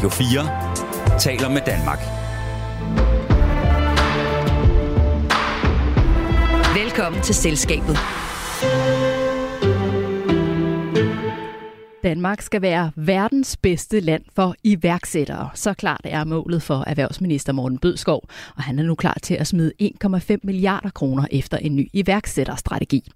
[0.00, 1.98] Radio 4 taler med Danmark.
[6.84, 7.96] Velkommen til Selskabet.
[12.04, 15.50] Danmark skal være verdens bedste land for iværksættere.
[15.54, 18.22] Så klart er målet for erhvervsminister Morten Bødskov,
[18.56, 23.12] og han er nu klar til at smide 1,5 milliarder kroner efter en ny iværksætterstrategi.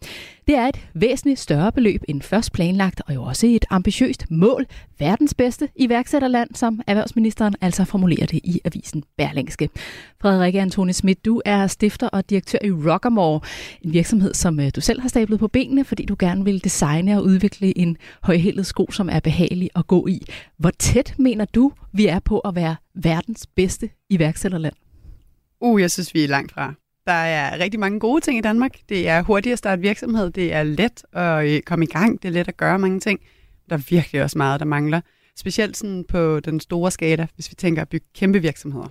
[0.47, 4.67] Det er et væsentligt større beløb end først planlagt, og jo også et ambitiøst mål.
[4.99, 9.69] Verdens bedste iværksætterland, som erhvervsministeren altså formulerer det i avisen Berlingske.
[10.21, 13.41] Frederikke Antoni Schmidt, du er stifter og direktør i Rockamore,
[13.83, 17.17] en virksomhed, som øh, du selv har stablet på benene, fordi du gerne vil designe
[17.17, 20.23] og udvikle en højhældet sko, som er behagelig at gå i.
[20.59, 24.75] Hvor tæt mener du, vi er på at være verdens bedste iværksætterland?
[25.61, 26.75] Uh, jeg synes, vi er langt fra.
[27.07, 28.73] Der er rigtig mange gode ting i Danmark.
[28.89, 30.31] Det er hurtigt at starte virksomhed.
[30.31, 32.23] Det er let at øh, komme i gang.
[32.23, 33.21] Det er let at gøre mange ting.
[33.71, 35.01] Der er virkelig også meget, der mangler.
[35.37, 38.89] Specielt sådan på den store skala, hvis vi tænker at bygge kæmpe virksomheder.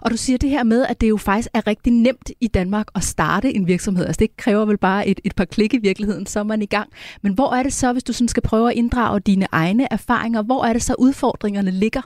[0.00, 2.86] Og du siger det her med, at det jo faktisk er rigtig nemt i Danmark
[2.94, 4.06] at starte en virksomhed.
[4.06, 6.66] Altså det kræver vel bare et, et par klik i virkeligheden, så er man i
[6.66, 6.92] gang.
[7.22, 10.42] Men hvor er det så, hvis du sådan skal prøve at inddrage dine egne erfaringer,
[10.42, 12.02] hvor er det så udfordringerne ligger?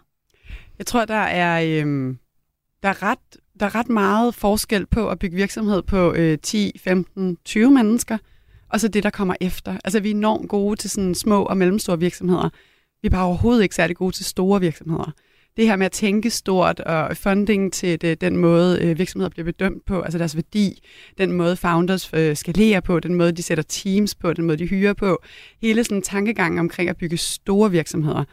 [0.79, 2.19] Jeg tror, der er, øhm,
[2.83, 6.73] der er, ret, der er ret meget forskel på at bygge virksomhed på øh, 10,
[6.85, 8.19] 15, 20 mennesker,
[8.69, 9.79] og så det, der kommer efter.
[9.85, 12.49] Altså vi er enormt gode til sådan små og mellemstore virksomheder.
[13.03, 15.13] Vi er bare overhovedet ikke særlig gode til store virksomheder
[15.59, 19.45] det her med at tænke stort og funding til det, den måde, øh, virksomheder bliver
[19.45, 20.83] bedømt på, altså deres værdi,
[21.19, 24.67] den måde founders øh, skalerer på, den måde, de sætter teams på, den måde, de
[24.67, 25.23] hyrer på,
[25.63, 28.25] hele sådan tankegangen tankegang omkring at bygge store virksomheder,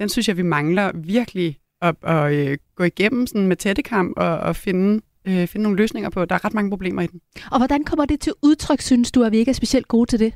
[0.00, 4.38] den synes jeg, vi mangler virkelig at, at øh, gå igennem sådan med tættekam og,
[4.38, 6.24] og finde øh, finde nogle løsninger på.
[6.24, 7.20] Der er ret mange problemer i den.
[7.50, 10.18] Og hvordan kommer det til udtryk, synes du, at vi ikke er specielt gode til
[10.18, 10.34] det?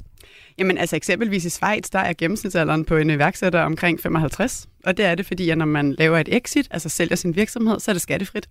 [0.58, 4.68] Jamen altså eksempelvis i Schweiz, der er gennemsnitsalderen på en iværksætter omkring 55.
[4.84, 7.80] Og det er det, fordi at når man laver et exit, altså sælger sin virksomhed,
[7.80, 8.48] så er det skattefrit.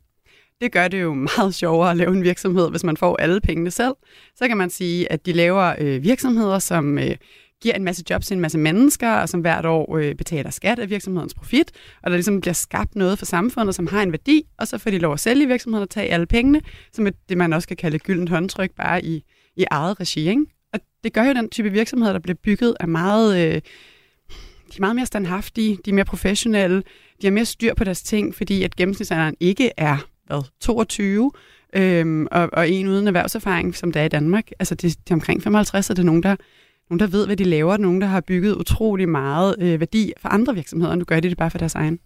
[0.62, 3.72] Det gør det jo meget sjovere at lave en virksomhed, hvis man får alle pengene
[3.72, 3.94] selv.
[4.36, 7.16] Så kan man sige, at de laver øh, virksomheder, som øh,
[7.64, 10.80] giver en masse jobs til en masse mennesker, og som hvert år øh, betaler skat
[10.80, 11.72] af virksomhedens profit,
[12.04, 14.92] og der ligesom bliver skabt noget for samfundet, som har en værdi, og så får
[14.92, 16.62] de lov at sælge virksomheden og tage alle pengene,
[16.94, 19.24] som er det, man også kan kalde gyldent håndtryk, bare i,
[19.58, 20.30] i eget regi.
[20.30, 20.46] Ikke?
[20.74, 23.56] Og det gør jo den type virksomheder, der bliver bygget, af meget...
[23.56, 23.62] Øh,
[24.74, 26.84] de er meget mere standhaftige, de er mere professionelle,
[27.22, 29.98] de har mere styr på deres ting, fordi at gennemsnitsalderen ikke er
[30.28, 31.32] hvad, 22,
[31.76, 34.50] øhm, og, og en uden erhvervserfaring, som det er i Danmark.
[34.60, 36.36] Altså det, det er omkring 55, og det er nogen, der
[36.90, 40.30] nogen, der ved, hvad de laver, nogen, der har bygget utrolig meget øh, værdi for
[40.30, 42.00] andre virksomheder, nu gør de det bare for deres egen.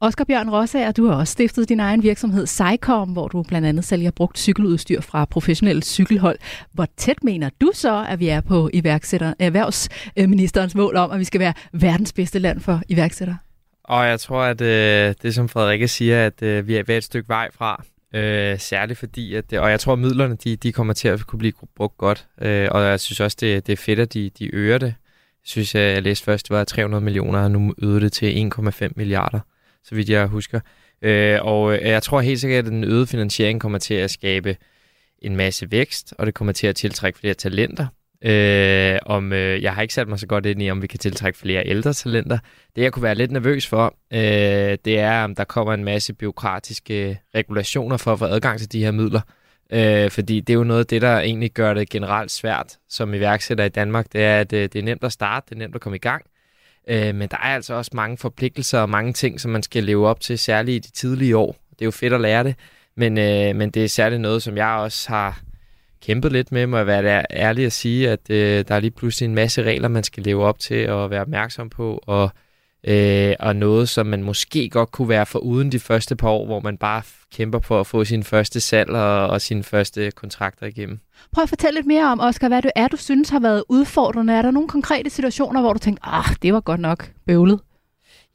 [0.00, 3.84] Oscar Bjørn Rossager, du har også stiftet din egen virksomhed Cycom, hvor du blandt andet
[3.84, 6.38] sælger brugt cykeludstyr fra professionelle cykelhold.
[6.72, 11.24] Hvor tæt mener du så, at vi er på iværksætter, erhvervsministerens mål om, at vi
[11.24, 13.38] skal være verdens bedste land for iværksættere?
[13.84, 17.04] Og jeg tror, at øh, det som Frederikke siger, at øh, vi er ved et
[17.04, 17.84] stykke vej fra.
[18.14, 21.26] Øh, særligt fordi, at det, og jeg tror, at midlerne de, de kommer til at
[21.26, 22.28] kunne blive brugt godt.
[22.42, 24.86] Øh, og jeg synes også, det, det er fedt, at de, de øger det.
[24.86, 28.50] Jeg synes, jeg, jeg læste først, det var 300 millioner, og nu øger det til
[28.54, 29.40] 1,5 milliarder,
[29.84, 30.60] så vidt jeg husker.
[31.02, 34.56] Øh, og øh, jeg tror helt sikkert, at den øgede finansiering kommer til at skabe
[35.18, 37.86] en masse vækst, og det kommer til at tiltrække flere talenter.
[38.24, 40.98] Øh, om, øh, jeg har ikke sat mig så godt ind i, om vi kan
[40.98, 42.38] tiltrække flere ældre talenter.
[42.76, 46.12] Det, jeg kunne være lidt nervøs for, øh, det er, om der kommer en masse
[46.12, 49.20] byråkratiske regulationer for at få adgang til de her midler.
[49.72, 53.14] Øh, fordi det er jo noget af det, der egentlig gør det generelt svært som
[53.14, 54.12] iværksætter i Danmark.
[54.12, 56.00] Det er, at øh, det er nemt at starte, det er nemt at komme i
[56.00, 56.24] gang.
[56.88, 60.08] Øh, men der er altså også mange forpligtelser og mange ting, som man skal leve
[60.08, 61.56] op til, særligt i de tidlige år.
[61.70, 62.54] Det er jo fedt at lære det,
[62.96, 65.40] men, øh, men det er særligt noget, som jeg også har
[66.02, 69.26] kæmpet lidt med, må jeg være ærlig at sige, at øh, der er lige pludselig
[69.26, 72.30] en masse regler, man skal leve op til og være opmærksom på, og,
[72.84, 76.46] øh, og noget, som man måske godt kunne være for uden de første par år,
[76.46, 77.02] hvor man bare
[77.34, 81.00] kæmper på at få sin første salg og, og sine første kontrakter igennem.
[81.32, 84.32] Prøv at fortælle lidt mere om, Oscar, hvad du er, du synes har været udfordrende.
[84.32, 87.60] Er der nogle konkrete situationer, hvor du tænker, ah, det var godt nok bøvlet?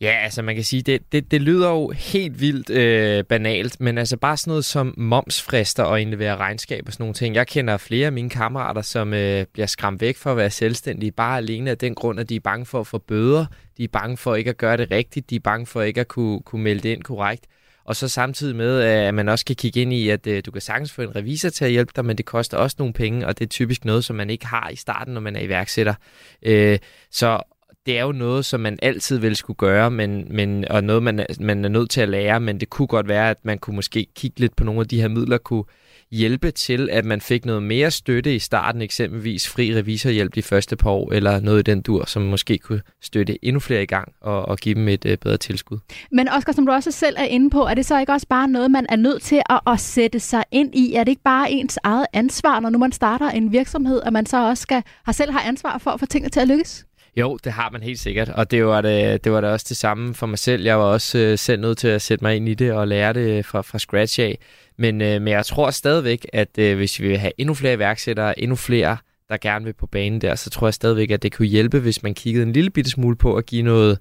[0.02, 3.98] Ja, altså man kan sige, det, det, det lyder jo helt vildt øh, banalt, men
[3.98, 7.36] altså bare sådan noget som momsfrister og indlevere regnskab og sådan nogle ting.
[7.36, 11.12] Jeg kender flere af mine kammerater, som øh, bliver skræmt væk for at være selvstændige,
[11.12, 13.46] bare alene af den grund, at de er bange for at få bøder,
[13.78, 16.08] de er bange for ikke at gøre det rigtigt, de er bange for ikke at
[16.08, 17.46] kunne, kunne melde det ind korrekt.
[17.86, 20.62] Og så samtidig med, at man også kan kigge ind i, at øh, du kan
[20.62, 23.40] sagtens få en revisor til at hjælpe dig, men det koster også nogle penge, og
[23.40, 25.94] det er typisk noget, som man ikke har i starten, når man er iværksætter.
[26.42, 26.80] Øh,
[27.12, 27.40] så
[27.86, 31.26] det er jo noget, som man altid vil skulle gøre, men, men, og noget, man,
[31.40, 34.08] man er nødt til at lære, men det kunne godt være, at man kunne måske
[34.16, 35.64] kigge lidt på nogle af de her midler, kunne
[36.12, 40.76] hjælpe til, at man fik noget mere støtte i starten, eksempelvis fri revisorhjælp de første
[40.76, 44.14] par år, eller noget i den dur, som måske kunne støtte endnu flere i gang
[44.22, 45.78] og, og give dem et øh, bedre tilskud.
[46.12, 48.48] Men Oscar, som du også selv er inde på, er det så ikke også bare
[48.48, 50.94] noget, man er nødt til at, at sætte sig ind i?
[50.94, 54.26] Er det ikke bare ens eget ansvar, når nu man starter en virksomhed, at man
[54.26, 56.86] så også skal, har selv har ansvar for at få tingene til at lykkes?
[57.16, 59.78] Jo, det har man helt sikkert, og det var det, det, var det også det
[59.78, 60.64] samme for mig selv.
[60.64, 63.14] Jeg var også øh, selv nødt til at sætte mig ind i det og lære
[63.14, 64.40] det fra, fra scratch af.
[64.78, 68.40] Men, øh, men jeg tror stadigvæk, at øh, hvis vi vil have endnu flere iværksættere,
[68.40, 68.98] endnu flere,
[69.30, 72.04] der gerne vil på banen der, så tror jeg stadigvæk, at det kunne hjælpe, hvis
[72.04, 74.00] man kiggede en lille bitte smule på at give noget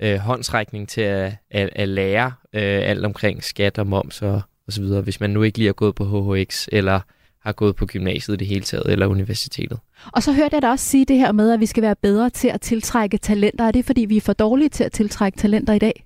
[0.00, 4.72] øh, håndsrækning til at, at, at lære øh, alt omkring skat og moms og, og
[4.72, 7.00] så videre, hvis man nu ikke lige har gået på HHX eller
[7.48, 9.78] har gået på gymnasiet i det hele taget, eller universitetet.
[10.12, 12.30] Og så hørte jeg dig også sige det her med, at vi skal være bedre
[12.30, 13.64] til at tiltrække talenter.
[13.64, 16.04] Er det, fordi vi er for dårlige til at tiltrække talenter i dag?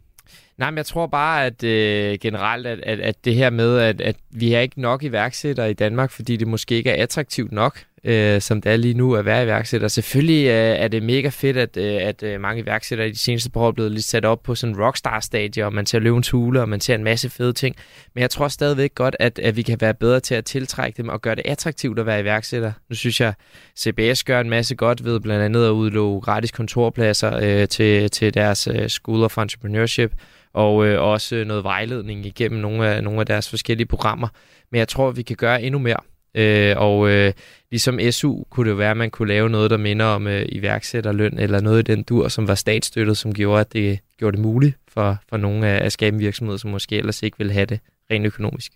[0.59, 4.01] Nej, men jeg tror bare, at øh, generelt, at, at, at det her med, at,
[4.01, 7.79] at vi er ikke nok iværksættere i Danmark, fordi det måske ikke er attraktivt nok,
[8.05, 9.89] øh, som det er lige nu at være iværksætter.
[9.89, 13.51] Selvfølgelig øh, er det mega fedt, at, øh, at øh, mange iværksættere i de seneste
[13.51, 16.31] par år er blevet lidt sat op på sådan en rockstar-stadie, og man ser løvens
[16.31, 17.77] hule, og man ser en masse fede ting.
[18.15, 21.09] Men jeg tror stadigvæk godt, at, at vi kan være bedre til at tiltrække dem
[21.09, 22.73] og gøre det attraktivt at være iværksætter.
[22.89, 23.35] Nu synes jeg,
[23.79, 28.35] CBS gør en masse godt ved blandt andet at udlove gratis kontorpladser øh, til, til
[28.35, 30.13] deres øh, School of Entrepreneurship,
[30.53, 34.29] og øh, også noget vejledning igennem nogle af, nogle af deres forskellige programmer.
[34.71, 36.12] Men jeg tror, vi kan gøre endnu mere.
[36.35, 37.33] Øh, og øh,
[37.71, 41.39] ligesom SU kunne det være, at man kunne lave noget, der minder om øh, iværksætterløn,
[41.39, 44.77] eller noget i den dur, som var statsstøttet, som gjorde, at det gjorde det muligt
[44.89, 47.81] for, for nogle af, at skabe virksomhed som måske ellers ikke ville have det
[48.11, 48.73] rent økonomisk.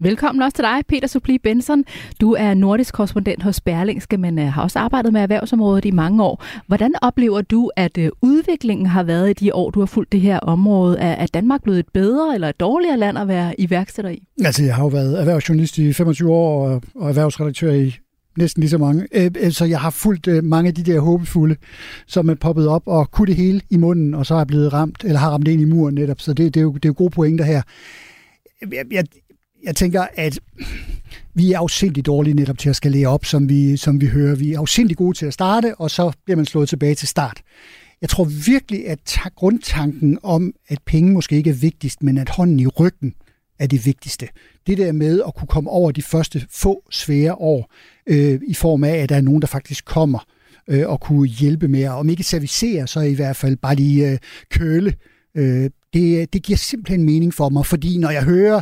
[0.00, 1.84] Velkommen også til dig, Peter Supli Benson.
[2.20, 6.24] Du er nordisk korrespondent hos Berlingske, men øh, har også arbejdet med erhvervsområdet i mange
[6.24, 6.44] år.
[6.66, 10.20] Hvordan oplever du, at øh, udviklingen har været i de år, du har fulgt det
[10.20, 10.98] her område?
[10.98, 14.22] Er, Danmark blevet et bedre eller et dårligere land at være iværksætter i?
[14.44, 17.96] Altså, jeg har jo været erhvervsjournalist i 25 år og, erhvervsredaktør i
[18.36, 19.06] næsten lige så mange.
[19.12, 21.56] Øh, så jeg har fulgt mange af de der håbefulde,
[22.06, 25.04] som er poppet op og kunne det hele i munden, og så er blevet ramt,
[25.04, 26.20] eller har ramt ind i muren netop.
[26.20, 27.62] Så det, det, er, jo, det er jo gode pointer her.
[28.60, 29.04] Jeg, jeg,
[29.64, 30.38] jeg tænker, at
[31.34, 34.34] vi er afsindig dårlige netop til at skalere op, som vi, som vi hører.
[34.34, 37.42] Vi er afsindig gode til at starte, og så bliver man slået tilbage til start.
[38.00, 42.60] Jeg tror virkelig, at grundtanken om, at penge måske ikke er vigtigst, men at hånden
[42.60, 43.14] i ryggen
[43.58, 44.28] er det vigtigste.
[44.66, 47.72] Det der med at kunne komme over de første få svære år,
[48.06, 50.18] øh, i form af, at der er nogen, der faktisk kommer
[50.68, 54.18] øh, og kunne hjælpe med, om ikke servicere, så i hvert fald bare lige øh,
[54.50, 54.94] køle
[55.34, 58.60] øh, det, øh, det giver simpelthen mening for mig, fordi når jeg hører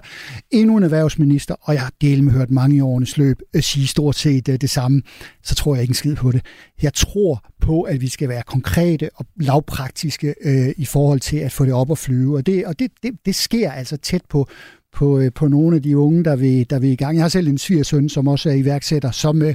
[0.51, 3.87] endnu en erhvervsminister, og jeg har delt med hørt mange i årenes løb, øh, sige
[3.87, 5.03] stort set øh, det samme,
[5.43, 6.43] så tror jeg ikke en skid på det.
[6.83, 11.53] Jeg tror på, at vi skal være konkrete og lavpraktiske øh, i forhold til at
[11.53, 14.49] få det op at flyve, og det, og det, det, det sker altså tæt på,
[14.93, 17.17] på, øh, på nogle af de unge, der vil, der vil i gang.
[17.17, 19.55] Jeg har selv en svigersøn, som også er iværksætter, som øh,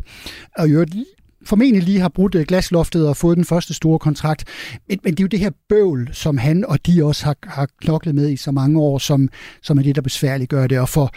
[0.57, 0.95] og i øvrigt
[1.45, 4.45] formentlig lige har brudt øh, glasloftet og fået den første store kontrakt.
[4.89, 7.67] Men, men det er jo det her bøvl, som han og de også har, har
[7.81, 9.29] knoklet med i så mange år, som,
[9.61, 10.79] som er det, der besværligt gør det.
[10.79, 11.11] Og for,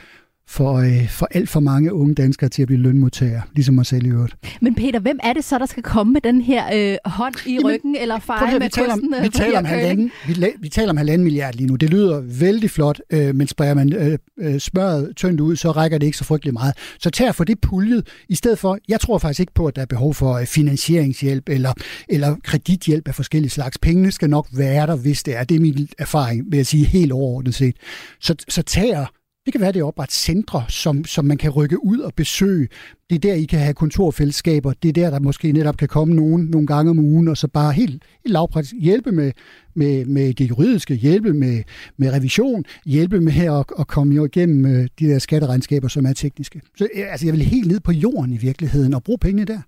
[0.49, 4.07] for, øh, for alt for mange unge danskere til at blive lønmodtagere, ligesom mig selv
[4.07, 4.35] i øvrigt.
[4.61, 7.53] Men Peter, hvem er det så, der skal komme med den her øh, hånd i
[7.53, 10.97] Jamen, ryggen, eller feje med taler om, vi, taler om halvanden, vi, vi taler om
[10.97, 11.75] halvanden milliard lige nu.
[11.75, 15.99] Det lyder vældig flot, øh, men spreder man øh, øh, smøret tyndt ud, så rækker
[15.99, 16.75] det ikke så frygtelig meget.
[16.99, 19.83] Så tag få det puljet, i stedet for, jeg tror faktisk ikke på, at der
[19.83, 21.73] er behov for øh, finansieringshjælp eller,
[22.09, 23.79] eller kredithjælp af forskellige slags.
[23.79, 25.45] Pengene skal nok være der, hvis det er.
[25.45, 27.77] Det er min erfaring, vil jeg sige, helt overordnet set.
[28.21, 29.07] Så, så tag
[29.45, 32.69] det kan være, det er oprettet centre, som, som man kan rykke ud og besøge.
[33.11, 34.73] Det er der, I kan have kontorfællesskaber.
[34.73, 37.49] Det er der, der måske netop kan komme nogen nogle gange om ugen, og så
[37.49, 39.33] bare helt, helt lavpraktisk hjælpe med,
[39.75, 41.63] med, med det juridiske, hjælpe med,
[41.97, 46.13] med revision, hjælpe med her at, at komme igennem øh, de der skatteregnskaber, som er
[46.13, 46.61] tekniske.
[46.77, 49.61] Så øh, altså, jeg vil helt ned på jorden i virkeligheden og bruge pengene der.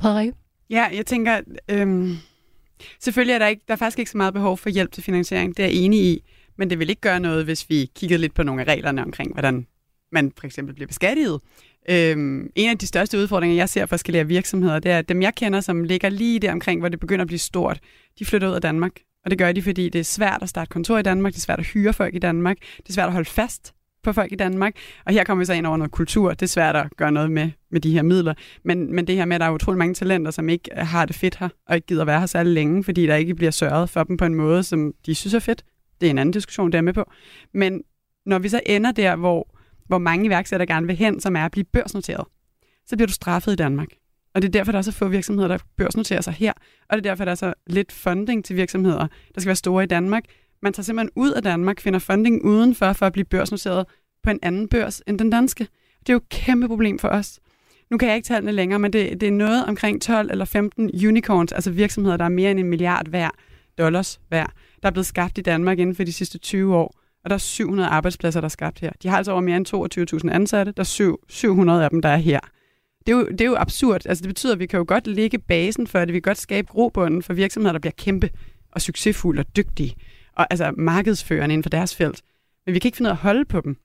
[0.00, 0.32] Frederik?
[0.70, 2.16] Ja, jeg tænker, øhm,
[3.00, 5.56] selvfølgelig er der, ikke, der er faktisk ikke så meget behov for hjælp til finansiering.
[5.56, 6.22] Det er jeg enig i.
[6.56, 9.32] Men det vil ikke gøre noget, hvis vi kiggede lidt på nogle af reglerne omkring,
[9.32, 9.66] hvordan
[10.12, 11.40] man for eksempel bliver beskattet.
[11.90, 15.22] Øhm, en af de største udfordringer, jeg ser for skalere virksomheder, det er, at dem
[15.22, 17.80] jeg kender, som ligger lige der omkring, hvor det begynder at blive stort,
[18.18, 18.92] de flytter ud af Danmark.
[19.24, 21.42] Og det gør de, fordi det er svært at starte kontor i Danmark, det er
[21.42, 24.34] svært at hyre folk i Danmark, det er svært at holde fast på folk i
[24.34, 24.74] Danmark.
[25.06, 26.30] Og her kommer vi så ind over noget kultur.
[26.30, 28.34] Det er svært at gøre noget med, med de her midler.
[28.64, 31.16] Men, men det her med, at der er utrolig mange talenter, som ikke har det
[31.16, 34.04] fedt her, og ikke gider være her særlig længe, fordi der ikke bliver sørget for
[34.04, 35.64] dem på en måde, som de synes er fedt.
[36.00, 37.10] Det er en anden diskussion, der er med på.
[37.54, 37.82] Men
[38.26, 41.50] når vi så ender der, hvor, hvor mange iværksættere gerne vil hen, som er at
[41.50, 42.26] blive børsnoteret,
[42.86, 43.88] så bliver du straffet i Danmark.
[44.34, 46.52] Og det er derfor, der er så få virksomheder, der børsnoterer sig her.
[46.88, 49.84] Og det er derfor, der er så lidt funding til virksomheder, der skal være store
[49.84, 50.24] i Danmark.
[50.62, 53.86] Man tager simpelthen ud af Danmark, finder funding udenfor for at blive børsnoteret
[54.22, 55.68] på en anden børs end den danske.
[56.00, 57.40] Det er jo et kæmpe problem for os.
[57.90, 60.90] Nu kan jeg ikke tallene længere, men det, det er noget omkring 12 eller 15
[61.06, 63.30] unicorns, altså virksomheder, der er mere end en milliard hver,
[63.78, 64.46] dollars hver,
[64.82, 67.00] der er blevet skabt i Danmark inden for de sidste 20 år.
[67.24, 68.90] Og der er 700 arbejdspladser, der er skabt her.
[69.02, 70.72] De har altså over mere end 22.000 ansatte.
[70.72, 72.40] Der er 7, 700 af dem, der er her.
[73.06, 74.06] Det er, jo, det er jo absurd.
[74.06, 76.08] Altså, det betyder, at vi kan jo godt lægge basen for det.
[76.08, 78.30] Vi kan godt skabe grobunden for virksomheder, der bliver kæmpe
[78.72, 79.94] og succesfulde og dygtige.
[80.36, 82.22] Og altså markedsførende inden for deres felt.
[82.66, 83.76] Men vi kan ikke finde ud af at holde på dem.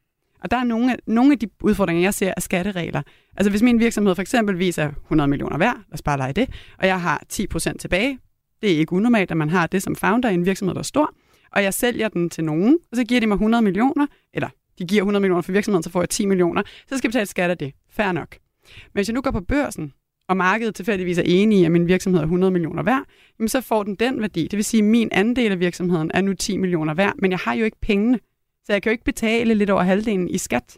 [0.43, 3.01] Og der er nogle af, nogle af de udfordringer, jeg ser, er skatteregler.
[3.37, 6.49] Altså hvis min virksomhed for eksempel viser 100 millioner værd, lad os bare lege det,
[6.79, 8.19] og jeg har 10% tilbage,
[8.62, 10.83] det er ikke unormalt, at man har det som founder i en virksomhed, der er
[10.83, 11.13] stor,
[11.51, 14.85] og jeg sælger den til nogen, og så giver de mig 100 millioner, eller de
[14.85, 17.50] giver 100 millioner for virksomheden, så får jeg 10 millioner, så skal jeg betale skat
[17.50, 17.74] af det.
[17.89, 18.38] Fair nok.
[18.63, 19.93] Men hvis jeg nu går på børsen,
[20.27, 23.03] og markedet tilfældigvis er enige i, at min virksomhed er 100 millioner værd,
[23.39, 24.43] jamen så får den den værdi.
[24.43, 27.39] Det vil sige, at min andel af virksomheden er nu 10 millioner værd, men jeg
[27.39, 28.19] har jo ikke pengene.
[28.63, 30.77] Så jeg kan jo ikke betale lidt over halvdelen i skat.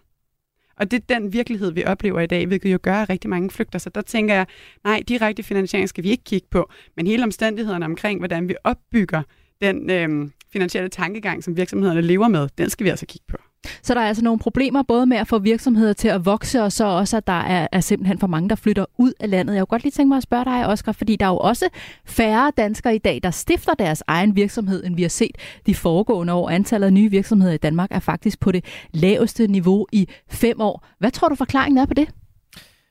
[0.77, 3.49] Og det er den virkelighed, vi oplever i dag, hvilket jo gør, at rigtig mange
[3.49, 3.79] flygter.
[3.79, 4.45] Så der tænker jeg,
[4.83, 9.23] nej, direkte finansiering skal vi ikke kigge på, men hele omstændighederne omkring, hvordan vi opbygger
[9.61, 13.37] den øh, finansielle tankegang, som virksomhederne lever med, den skal vi altså kigge på.
[13.81, 16.71] Så der er altså nogle problemer både med at få virksomheder til at vokse, og
[16.71, 19.53] så også, at der er, er simpelthen for mange, der flytter ud af landet.
[19.53, 21.69] Jeg kunne godt lige tænke mig at spørge dig, Oscar, fordi der er jo også
[22.05, 26.33] færre danskere i dag, der stifter deres egen virksomhed, end vi har set de foregående
[26.33, 26.49] år.
[26.49, 30.85] Antallet af nye virksomheder i Danmark er faktisk på det laveste niveau i fem år.
[30.99, 32.07] Hvad tror du forklaringen er på det?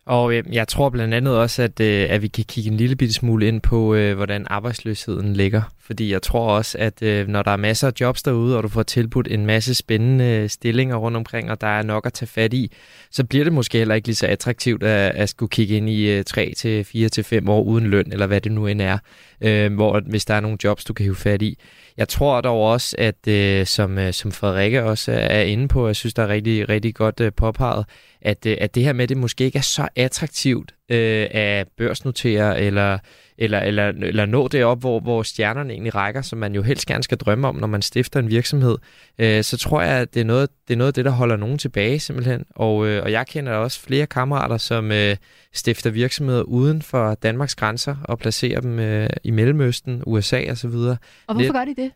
[0.06, 2.96] Og øh, jeg tror blandt andet også, at, øh, at vi kan kigge en lille
[2.96, 5.62] bitte smule ind på, øh, hvordan arbejdsløsheden ligger.
[5.80, 8.68] Fordi jeg tror også, at øh, når der er masser af jobs derude, og du
[8.68, 12.28] får tilbudt en masse spændende øh, stillinger rundt omkring, og der er nok at tage
[12.28, 12.72] fat i,
[13.10, 16.10] så bliver det måske heller ikke lige så attraktivt at, at skulle kigge ind i
[16.10, 18.98] øh, 3 til 4 til 5 år uden løn, eller hvad det nu end er.
[19.40, 21.58] Øh, hvor hvis der er nogle jobs, du kan hive fat i.
[21.96, 25.96] Jeg tror dog også, at øh, som, øh, som Frederikke også er inde på, jeg
[25.96, 27.84] synes, der er rigtig, rigtig godt øh, påpeget,
[28.20, 32.60] at, øh, at det her med, det måske ikke er så attraktivt øh, at børsnotere
[32.60, 32.98] eller,
[33.38, 36.86] eller, eller, eller nå det op, hvor, hvor stjernerne egentlig rækker, som man jo helst
[36.86, 38.78] gerne skal drømme om, når man stifter en virksomhed,
[39.18, 41.36] øh, så tror jeg, at det er, noget, det er noget af det, der holder
[41.36, 42.44] nogen tilbage simpelthen.
[42.50, 45.16] Og, øh, og jeg kender også flere kammerater, som øh,
[45.52, 50.66] stifter virksomheder uden for Danmarks grænser og placerer dem øh, i Mellemøsten, USA osv.
[50.66, 51.52] Og hvorfor Lidt.
[51.52, 51.90] gør de det?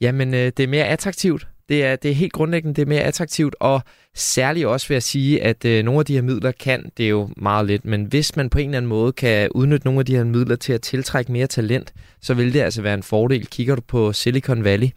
[0.00, 1.46] Jamen, øh, det er mere attraktivt.
[1.68, 3.82] Det er, det er helt grundlæggende, det er mere attraktivt, og
[4.14, 7.10] særligt også ved at sige, at øh, nogle af de her midler kan, det er
[7.10, 10.06] jo meget lidt, men hvis man på en eller anden måde kan udnytte nogle af
[10.06, 13.46] de her midler til at tiltrække mere talent, så vil det altså være en fordel.
[13.46, 14.88] Kigger du på Silicon Valley,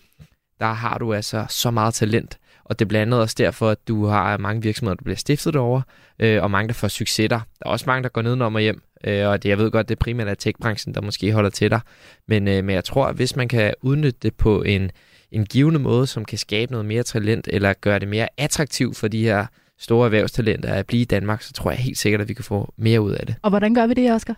[0.59, 3.87] der har du altså så meget talent, og det er blandt andet også derfor, at
[3.87, 5.81] du har mange virksomheder, der bliver stiftet derovre,
[6.19, 7.39] øh, og mange, der får succes der.
[7.59, 9.89] Der er også mange, der går nedenom og hjem, øh, og det, jeg ved godt,
[9.89, 11.79] det er primært af techbranchen, der måske holder til dig.
[12.27, 14.91] Men, øh, men jeg tror, at hvis man kan udnytte det på en
[15.31, 19.07] en givende måde, som kan skabe noget mere talent, eller gøre det mere attraktivt for
[19.07, 19.45] de her
[19.79, 22.73] store erhvervstalenter at blive i Danmark, så tror jeg helt sikkert, at vi kan få
[22.77, 23.35] mere ud af det.
[23.41, 24.35] Og hvordan gør vi det, Oscar?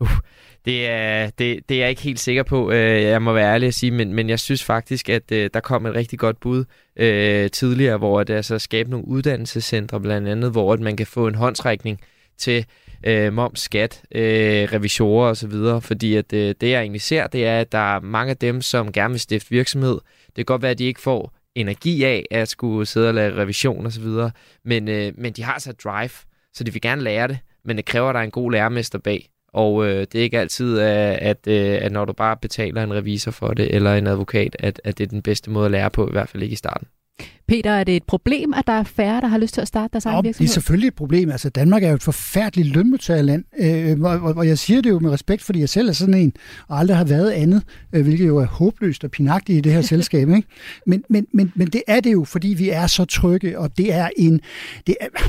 [0.00, 0.10] Uh,
[0.64, 3.66] det er, det, det er jeg ikke helt sikker på, øh, jeg må være ærlig
[3.66, 6.64] at sige, men, men jeg synes faktisk, at øh, der kom et rigtig godt bud
[6.96, 11.26] øh, tidligere, hvor det altså skabe nogle uddannelsescentre blandt andet, hvor at man kan få
[11.26, 12.00] en håndsrækning
[12.38, 12.66] til
[13.04, 17.60] øh, moms, skat, øh, revisorer osv., fordi at, øh, det jeg egentlig ser, det er,
[17.60, 19.98] at der er mange af dem, som gerne vil stifte virksomhed.
[20.26, 23.36] Det kan godt være, at de ikke får energi af at skulle sidde og lave
[23.36, 24.06] revision osv.,
[24.64, 26.10] men, øh, men de har så drive,
[26.52, 28.98] så de vil gerne lære det, men det kræver, at der er en god lærermester
[28.98, 29.28] bag.
[29.52, 32.94] Og øh, det er ikke altid, øh, at, at, at når du bare betaler en
[32.94, 35.90] revisor for det, eller en advokat, at, at det er den bedste måde at lære
[35.90, 36.88] på, i hvert fald ikke i starten.
[37.48, 39.92] Peter, er det et problem, at der er færre, der har lyst til at starte
[39.92, 40.48] deres egen virksomhed?
[40.48, 41.30] Det er selvfølgelig et problem.
[41.30, 45.10] Altså, Danmark er jo et forfærdeligt lønmodtagerland, øh, og, og jeg siger det jo med
[45.10, 46.32] respekt, fordi jeg selv er sådan en,
[46.68, 47.62] og aldrig har været andet,
[47.92, 50.28] øh, hvilket jo er håbløst og pinagtigt i det her selskab.
[50.28, 50.48] Ikke?
[50.86, 53.94] Men, men, men, men det er det jo, fordi vi er så trygge, og det
[53.94, 54.40] er en...
[54.86, 55.06] Det er,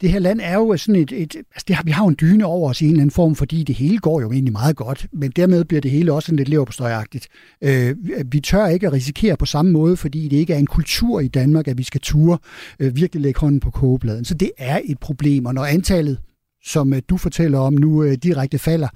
[0.00, 2.16] det her land er jo sådan et, et altså det har, vi har jo en
[2.20, 4.76] dyne over os i en eller anden form, fordi det hele går jo egentlig meget
[4.76, 7.28] godt, men dermed bliver det hele også sådan lidt leverpostøjagtigt.
[7.62, 7.96] Øh,
[8.32, 11.28] vi tør ikke at risikere på samme måde, fordi det ikke er en kultur i
[11.28, 12.38] Danmark, at vi skal ture
[12.80, 14.24] øh, virkelig lægge hånden på kogebladen.
[14.24, 16.18] Så det er et problem, og når antallet
[16.64, 18.88] som øh, du fortæller om nu, øh, direkte falder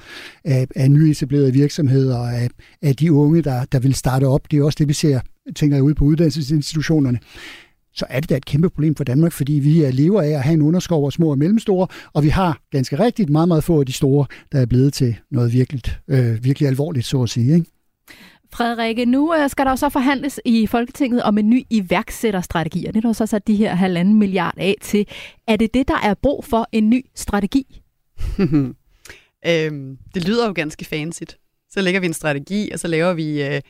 [0.44, 2.48] af, af nyetablerede virksomheder og af,
[2.82, 4.50] af de unge, der, der vil starte op.
[4.50, 5.20] Det er også det, vi ser,
[5.56, 7.18] tænker jeg, ude på uddannelsesinstitutionerne
[7.92, 10.42] så er det da et kæmpe problem for Danmark, fordi vi øh, lever af at
[10.42, 13.80] have en underskov af små og mellemstore, og vi har ganske rigtigt meget, meget få
[13.80, 17.54] af de store, der er blevet til noget virkelig, øh, virkelig alvorligt, så at sige.
[17.54, 17.70] Ikke?
[18.52, 22.94] Frederikke, nu øh, skal der jo så forhandles i Folketinget om en ny iværksætterstrategi, og
[22.94, 25.06] det er der så sat de her halvanden milliard af til.
[25.48, 27.80] Er det det, der er brug for, en ny strategi?
[29.46, 31.22] Øhm, det lyder jo ganske fancy.
[31.70, 33.60] Så lægger vi en strategi, og så laver vi øh,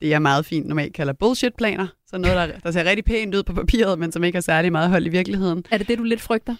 [0.00, 1.86] det, jeg meget fint normalt kalder bullshit-planer.
[2.06, 4.72] Så noget, der, der ser rigtig pænt ud på papiret, men som ikke har særlig
[4.72, 5.64] meget hold i virkeligheden.
[5.70, 6.56] Er det det, du lidt frygter?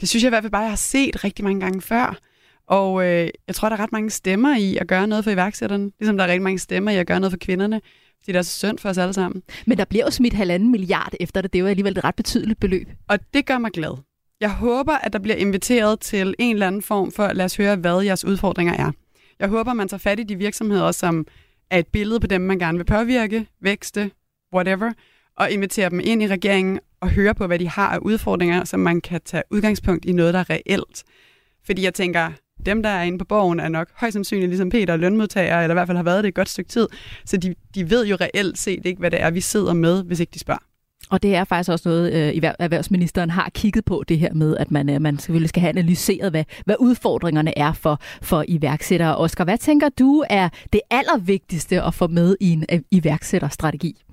[0.00, 2.18] Det synes jeg i hvert fald bare, jeg har set rigtig mange gange før.
[2.66, 5.90] Og øh, jeg tror, der er ret mange stemmer i at gøre noget for iværksætterne.
[5.98, 7.80] Ligesom der er rigtig mange stemmer i at gøre noget for kvinderne.
[8.20, 9.42] Fordi det er så synd for os alle sammen.
[9.66, 11.52] Men der bliver jo smidt halvanden milliard efter det.
[11.52, 12.88] Det er jo alligevel et ret betydeligt beløb.
[13.08, 13.96] Og det gør mig glad.
[14.40, 17.76] Jeg håber, at der bliver inviteret til en eller anden form for, lad os høre,
[17.76, 18.92] hvad jeres udfordringer er.
[19.40, 21.26] Jeg håber, man tager fat i de virksomheder, som
[21.70, 24.10] er et billede på dem, man gerne vil påvirke, vækste,
[24.54, 24.92] whatever,
[25.36, 28.76] og invitere dem ind i regeringen og høre på, hvad de har af udfordringer, så
[28.76, 31.04] man kan tage udgangspunkt i noget, der er reelt.
[31.64, 32.32] Fordi jeg tænker,
[32.66, 35.76] dem, der er inde på borgen, er nok højst sandsynligt ligesom Peter lønmodtagere, eller i
[35.76, 36.88] hvert fald har været det et godt stykke tid.
[37.24, 40.20] Så de, de ved jo reelt set ikke, hvad det er, vi sidder med, hvis
[40.20, 40.62] ikke de spørger.
[41.10, 44.70] Og det er faktisk også noget, øh, erhvervsministeren har kigget på, det her med, at
[44.70, 49.16] man, øh, man selvfølgelig skal have analyseret, hvad, hvad udfordringerne er for, for iværksættere.
[49.16, 54.05] Oscar, hvad tænker du er det allervigtigste at få med i en øh, iværksætterstrategi?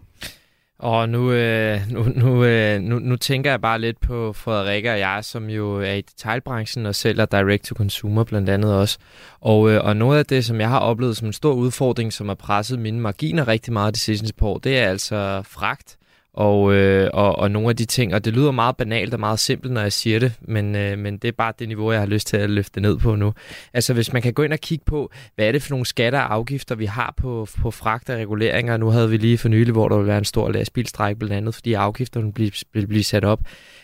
[0.84, 5.00] Og nu, øh, nu, nu, øh, nu, nu tænker jeg bare lidt på Frederikke og
[5.00, 8.98] jeg, som jo er i detailbranchen og sælger direct-to-consumer blandt andet også.
[9.42, 12.28] Og, øh, og noget af det, som jeg har oplevet som en stor udfordring, som
[12.28, 15.98] har presset mine marginer rigtig meget de sidste par år, det er altså fragt
[16.34, 18.14] og, øh, og, og nogle af de ting.
[18.14, 21.18] Og det lyder meget banalt og meget simpelt, når jeg siger det, men, øh, men
[21.18, 23.34] det er bare det niveau, jeg har lyst til at løfte ned på nu.
[23.74, 26.20] Altså hvis man kan gå ind og kigge på, hvad er det for nogle skatter
[26.20, 28.78] og afgifter, vi har på, på fragt og reguleringer.
[28.78, 31.56] Nu havde vi lige for nylig, hvor der ville være en stor lastbilstræk blandt andet,
[31.56, 33.40] fordi afgifterne blev, blive, blive sat op.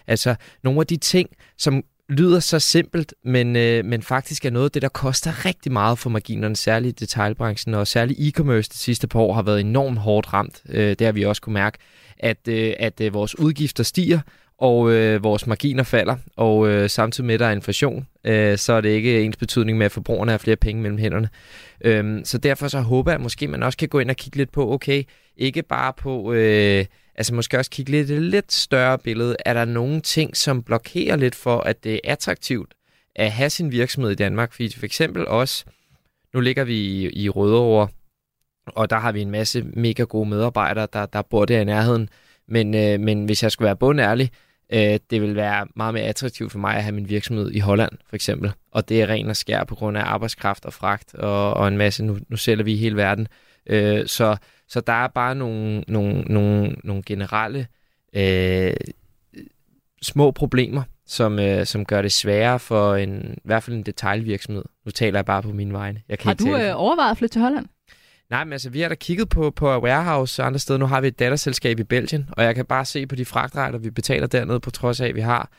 [0.08, 4.66] Altså nogle af de ting, som lyder så simpelt, men, øh, men faktisk er noget
[4.66, 8.78] af det, der koster rigtig meget for marginerne, særligt i detailbranchen, og særligt e-commerce de
[8.78, 10.62] sidste par år har været enormt hårdt ramt.
[10.70, 11.78] Øh, det har vi også kunne mærke
[12.20, 14.20] at, øh, at øh, vores udgifter stiger,
[14.58, 18.74] og øh, vores marginer falder, og øh, samtidig med, at der er inflation, øh, så
[18.74, 21.30] er det ikke ens betydning med, at forbrugerne har flere penge mellem hænderne.
[21.82, 24.38] Øhm, så derfor så håber jeg, at måske man også kan gå ind og kigge
[24.38, 25.04] lidt på, okay,
[25.38, 26.86] ikke bare på, øh,
[27.20, 29.36] altså måske også kigge lidt et lidt større billede.
[29.46, 32.74] Er der nogle ting, som blokerer lidt for, at det er attraktivt
[33.16, 34.54] at have sin virksomhed i Danmark?
[34.54, 35.66] Fordi for eksempel også,
[36.34, 37.88] nu ligger vi i, i Rødovre,
[38.68, 42.10] og der har vi en masse mega gode medarbejdere, der, der bor der i nærheden.
[42.48, 44.32] Men, øh, men hvis jeg skulle være bundærlig,
[44.74, 47.92] øh, det vil være meget mere attraktivt for mig at have min virksomhed i Holland,
[48.10, 48.52] for eksempel.
[48.72, 51.78] Og det er ren og skær på grund af arbejdskraft og fragt og, og en
[51.78, 52.06] masse.
[52.06, 53.28] Nu, nu sælger vi i hele verden.
[53.66, 54.38] Øh, så,
[54.70, 57.68] så der er bare nogle, nogle, nogle, nogle generelle
[58.14, 58.74] øh,
[60.02, 64.64] små problemer, som, øh, som gør det sværere for en, i hvert fald en detailvirksomhed.
[64.86, 66.02] Nu taler jeg bare på mine vegne.
[66.10, 67.66] Jeg kan har du øh, overvejet at flytte til Holland?
[68.30, 70.80] Nej, men altså, vi har da kigget på, på Warehouse og andre steder.
[70.80, 73.78] Nu har vi et datterselskab i Belgien, og jeg kan bare se på de fragtrejder,
[73.78, 75.50] vi betaler dernede, på trods af, at vi har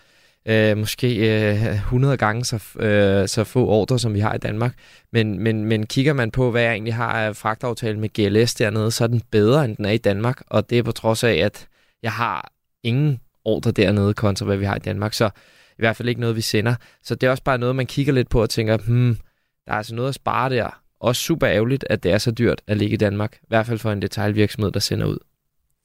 [0.46, 1.16] øh, måske
[1.50, 4.74] øh, 100 gange så, øh, så få ordre, som vi har i Danmark.
[5.12, 8.90] Men, men, men kigger man på, hvad jeg egentlig har af fragtaftale med GLS dernede,
[8.90, 10.42] så er den bedre, end den er i Danmark.
[10.46, 11.66] Og det er på trods af, at
[12.02, 15.14] jeg har ingen ordre dernede, kontra hvad vi har i Danmark.
[15.14, 15.26] Så
[15.70, 16.74] i hvert fald ikke noget, vi sender.
[17.02, 19.16] Så det er også bare noget, man kigger lidt på og tænker, hmm,
[19.66, 22.62] der er altså noget at spare der også super ærgerligt, at det er så dyrt
[22.66, 23.38] at ligge i Danmark.
[23.42, 25.18] I hvert fald for en detaljvirksomhed, der sender ud.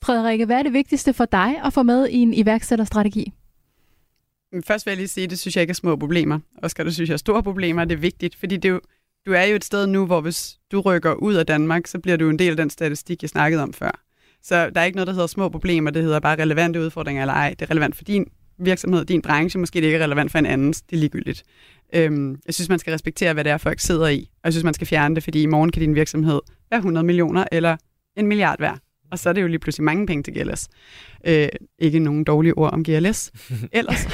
[0.03, 3.33] Frederikke, hvad er det vigtigste for dig at få med i en iværksætterstrategi?
[4.55, 6.39] Mm, først vil jeg lige sige, at det synes jeg ikke er små problemer.
[6.63, 7.85] Oscar, det synes jeg er store problemer.
[7.85, 8.81] Det er vigtigt, fordi det er jo,
[9.25, 12.17] du er jo et sted nu, hvor hvis du rykker ud af Danmark, så bliver
[12.17, 14.01] du en del af den statistik, jeg snakkede om før.
[14.43, 15.91] Så der er ikke noget, der hedder små problemer.
[15.91, 17.49] Det hedder bare relevante udfordringer eller ej.
[17.49, 19.59] Det er relevant for din virksomhed, din branche.
[19.59, 21.43] Måske det ikke er relevant for en andens, Det er ligegyldigt.
[21.93, 24.19] Øhm, jeg synes, man skal respektere, hvad det er, folk sidder i.
[24.19, 26.41] Og jeg synes, man skal fjerne det, fordi i morgen kan din virksomhed
[26.71, 27.77] være 100 millioner eller
[28.17, 28.79] en milliard værd.
[29.11, 30.67] Og så er det jo lige pludselig mange penge til GLS.
[31.27, 33.31] Øh, ikke nogen dårlige ord om GLS.
[33.71, 34.07] Ellers,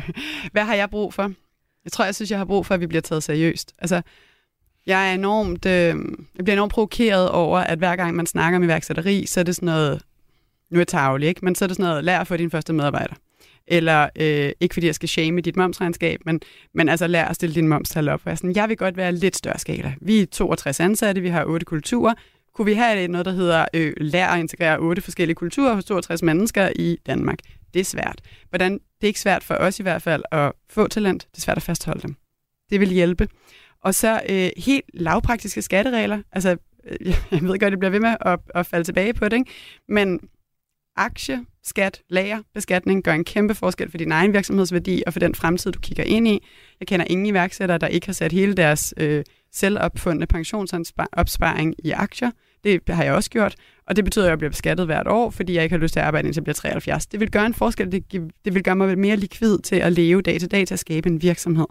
[0.52, 1.32] hvad har jeg brug for?
[1.84, 3.74] Jeg tror, jeg synes, jeg har brug for, at vi bliver taget seriøst.
[3.78, 4.02] Altså,
[4.86, 5.94] jeg er enormt, øh,
[6.36, 9.56] jeg bliver enormt provokeret over, at hver gang man snakker om iværksætteri, så er det
[9.56, 10.02] sådan noget,
[10.70, 11.44] nu er jeg tavlig, ikke?
[11.44, 13.14] men så er det sådan noget, lær at få din første medarbejder
[13.68, 16.40] eller øh, ikke fordi jeg skal shame dit momsregnskab, men,
[16.74, 18.20] men altså lær at stille din momstal op.
[18.26, 19.94] Jeg, sådan, jeg vil godt være lidt større skala.
[20.00, 22.14] Vi er 62 ansatte, vi har otte kulturer.
[22.58, 26.22] Kunne vi have noget, der hedder øh, lær at integrere otte forskellige kulturer hos 62
[26.22, 27.38] mennesker i Danmark?
[27.74, 28.20] Det er svært.
[28.48, 28.72] Hvordan?
[28.72, 31.28] Det er ikke svært for os i hvert fald at få talent.
[31.30, 32.16] Det er svært at fastholde dem.
[32.70, 33.28] Det vil hjælpe.
[33.82, 36.22] Og så øh, helt lavpraktiske skatteregler.
[36.32, 39.36] Altså, øh, jeg ved godt, det bliver ved med at, at falde tilbage på det,
[39.36, 39.50] ikke?
[39.88, 40.20] men
[40.96, 45.34] aktie, skat, lager, beskatning gør en kæmpe forskel for din egen virksomhedsværdi og for den
[45.34, 46.46] fremtid, du kigger ind i.
[46.80, 52.30] Jeg kender ingen iværksættere, der ikke har sat hele deres øh, selvopfundne pensionsopsparing i aktier.
[52.64, 53.54] Det har jeg også gjort,
[53.86, 56.00] og det betyder, at jeg bliver beskattet hvert år, fordi jeg ikke har lyst til
[56.00, 57.06] at arbejde indtil jeg bliver 73.
[57.06, 57.92] Det vil gøre en forskel.
[57.92, 58.12] Det,
[58.44, 61.08] det vil gøre mig mere likvid til at leve dag til dag til at skabe
[61.08, 61.66] en virksomhed.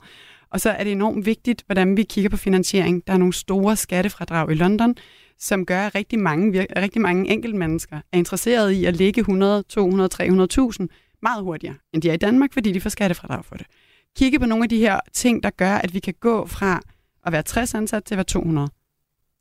[0.51, 3.07] Og så er det enormt vigtigt, hvordan vi kigger på finansiering.
[3.07, 4.95] Der er nogle store skattefradrag i London,
[5.39, 10.09] som gør, at rigtig mange, rigtig mange enkeltmennesker er interesseret i at lægge 100, 200,
[10.13, 10.87] 300.000
[11.21, 13.65] meget hurtigere, end de er i Danmark, fordi de får skattefradrag for det.
[14.17, 16.81] Kigge på nogle af de her ting, der gør, at vi kan gå fra
[17.25, 18.69] at være 60 ansat til at være 200.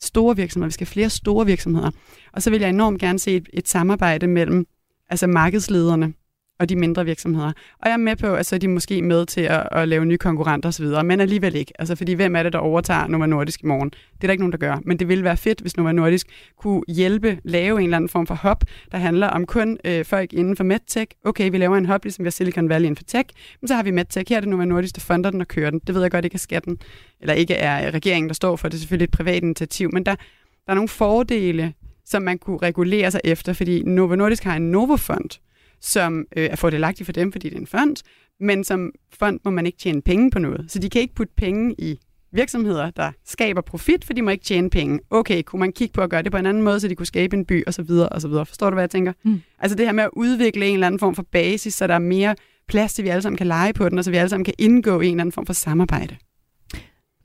[0.03, 0.69] Store virksomheder.
[0.69, 1.91] Vi skal have flere store virksomheder.
[2.33, 4.67] Og så vil jeg enormt gerne se et, et samarbejde mellem
[5.11, 6.13] altså markedslederne
[6.59, 7.53] og de mindre virksomheder.
[7.79, 10.05] Og jeg er med på, at så er de måske med til at, at lave
[10.05, 11.73] nye konkurrenter osv., men alligevel ikke.
[11.79, 13.91] Altså, fordi hvem er det, der overtager Nova Nordisk i morgen?
[13.91, 14.81] Det er der ikke nogen, der gør.
[14.85, 16.27] Men det ville være fedt, hvis Nova Nordisk
[16.59, 20.33] kunne hjælpe, lave en eller anden form for hop, der handler om kun øh, folk
[20.33, 21.07] inden for MedTech.
[21.25, 23.25] Okay, vi laver en hop, ligesom vi har Silicon Valley inden for tech,
[23.61, 24.29] men så har vi MedTech.
[24.29, 25.81] Her er det Nova Nordisk, der funder den og kører den.
[25.87, 26.79] Det ved jeg godt ikke er skatten,
[27.21, 28.75] eller ikke er regeringen, der står for det.
[28.75, 30.15] er selvfølgelig et privat initiativ, men der,
[30.67, 31.73] der er nogle fordele,
[32.05, 35.31] som man kunne regulere sig efter, fordi Novo Nordisk har en Novofond,
[35.81, 37.97] som øh, er fordelagtig for dem, fordi det er en fond,
[38.41, 40.65] men som fond må man ikke tjene penge på noget.
[40.69, 41.99] Så de kan ikke putte penge i
[42.33, 45.01] virksomheder, der skaber profit, for de må ikke tjene penge.
[45.11, 47.07] Okay, kunne man kigge på at gøre det på en anden måde, så de kunne
[47.07, 48.47] skabe en by, og så videre, og så videre.
[48.47, 49.13] Forstår du, hvad jeg tænker?
[49.23, 49.43] Mm.
[49.59, 51.99] Altså det her med at udvikle en eller anden form for basis, så der er
[51.99, 52.35] mere
[52.69, 54.45] plads til, at vi alle sammen kan lege på den, og så vi alle sammen
[54.45, 56.17] kan indgå i en eller anden form for samarbejde.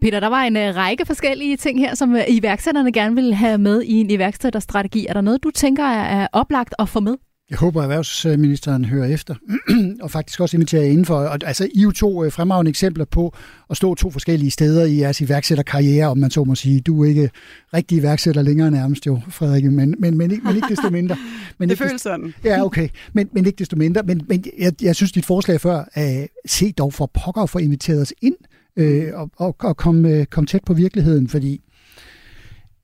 [0.01, 3.57] Peter, der var en uh, række forskellige ting her, som uh, iværksætterne gerne vil have
[3.57, 5.05] med i en iværksætterstrategi.
[5.05, 7.15] Er der noget, du tænker er, er oplagt at få med?
[7.51, 9.35] Jeg håber, at erhvervsministeren hører efter,
[10.03, 11.15] og faktisk også inviterer indenfor.
[11.15, 13.35] Og, altså, I er jo to øh, fremragende eksempler på
[13.69, 16.81] at stå to forskellige steder i jeres iværksætterkarriere, om man så må sige.
[16.81, 17.29] Du er ikke
[17.73, 21.17] rigtig iværksætter længere nærmest jo, Frederik, men, men, men, ikke, men ikke desto mindre.
[21.57, 22.33] Men det føles sådan.
[22.43, 22.89] Ja, okay.
[23.13, 24.03] Men, men ikke desto mindre.
[24.03, 28.01] Men, men jeg, jeg synes, dit forslag før, uh, se dog for pokker for inviteret
[28.01, 28.35] os ind,
[28.79, 31.61] uh, og, og, og komme uh, kom tæt på virkeligheden, fordi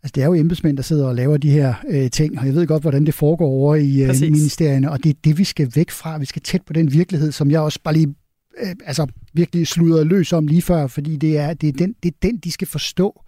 [0.04, 2.56] Altså, det er jo embedsmænd, der sidder og laver de her øh, ting, og jeg
[2.56, 5.72] ved godt, hvordan det foregår over i øh, ministerierne, og det er det, vi skal
[5.76, 6.18] væk fra.
[6.18, 8.16] Vi skal tæt på den virkelighed, som jeg også bare lige
[8.60, 12.10] øh, altså, virkelig sludrer løs om lige før, fordi det er, det, er den, det
[12.10, 13.22] er den, de skal forstå.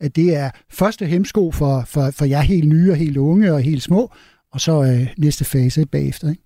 [0.00, 3.60] At det er første hemsko for, for, for jer helt nye og helt unge og
[3.60, 4.12] helt små,
[4.52, 6.30] og så øh, næste fase bagefter.
[6.30, 6.42] Ikke?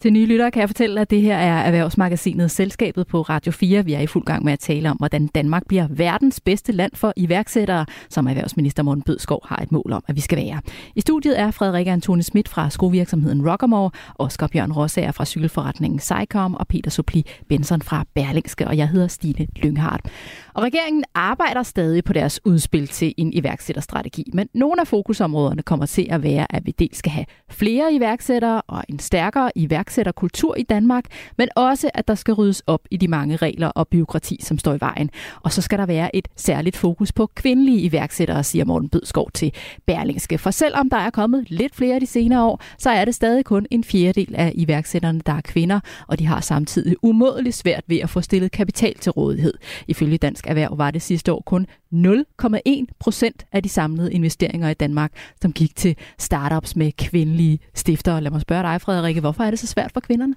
[0.00, 3.84] Til nye lyttere kan jeg fortælle, at det her er erhvervsmagasinet Selskabet på Radio 4.
[3.84, 6.92] Vi er i fuld gang med at tale om, hvordan Danmark bliver verdens bedste land
[6.94, 10.60] for iværksættere, som erhvervsminister Morten Bødskov har et mål om, at vi skal være.
[10.94, 16.54] I studiet er Frederik Antone Schmidt fra skovirksomheden Rockamore, Oscar Bjørn Rossager fra cykelforretningen Sycom
[16.54, 20.06] og Peter Supli Benson fra Berlingske, og jeg hedder Stine Lynghardt.
[20.54, 25.86] Og regeringen arbejder stadig på deres udspil til en iværksætterstrategi, men nogle af fokusområderne kommer
[25.86, 30.56] til at være, at vi dels skal have flere iværksættere og en stærkere iværksætter iværksætterkultur
[30.56, 31.04] i Danmark,
[31.38, 34.74] men også, at der skal ryddes op i de mange regler og byråkrati, som står
[34.74, 35.10] i vejen.
[35.42, 39.52] Og så skal der være et særligt fokus på kvindelige iværksættere, siger Morten Bødskov til
[39.86, 40.38] Berlingske.
[40.38, 43.66] For selvom der er kommet lidt flere de senere år, så er det stadig kun
[43.70, 48.10] en fjerdedel af iværksætterne, der er kvinder, og de har samtidig umådeligt svært ved at
[48.10, 49.54] få stillet kapital til rådighed.
[49.88, 54.74] Ifølge Dansk Erhverv var det sidste år kun 0,1 procent af de samlede investeringer i
[54.74, 58.20] Danmark, som gik til startups med kvindelige stiftere.
[58.20, 60.34] Lad mig spørge dig, Frederikke, hvorfor er det så svært for kvinderne?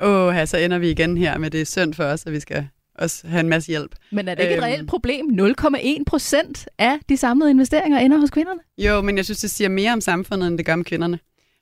[0.00, 2.40] Åh, oh, så ender vi igen her med det er synd for os, at vi
[2.40, 3.94] skal også have en masse hjælp.
[4.12, 5.26] Men er det ikke øhm, et reelt problem?
[5.40, 8.60] 0,1 procent af de samlede investeringer ender hos kvinderne?
[8.78, 11.18] Jo, men jeg synes, det siger mere om samfundet, end det gør om kvinderne.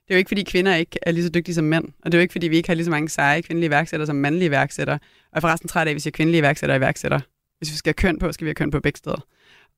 [0.09, 1.85] Det er jo ikke, fordi kvinder ikke er lige så dygtige som mænd.
[1.85, 4.07] Og det er jo ikke, fordi vi ikke har lige så mange seje kvindelige iværksættere
[4.07, 4.97] som mandlige iværksættere.
[4.97, 5.01] Og
[5.33, 7.21] jeg er forresten træt af, at vi siger kvindelige iværksættere og iværksættere.
[7.59, 9.27] Hvis vi skal have køn på, skal vi have køn på begge steder.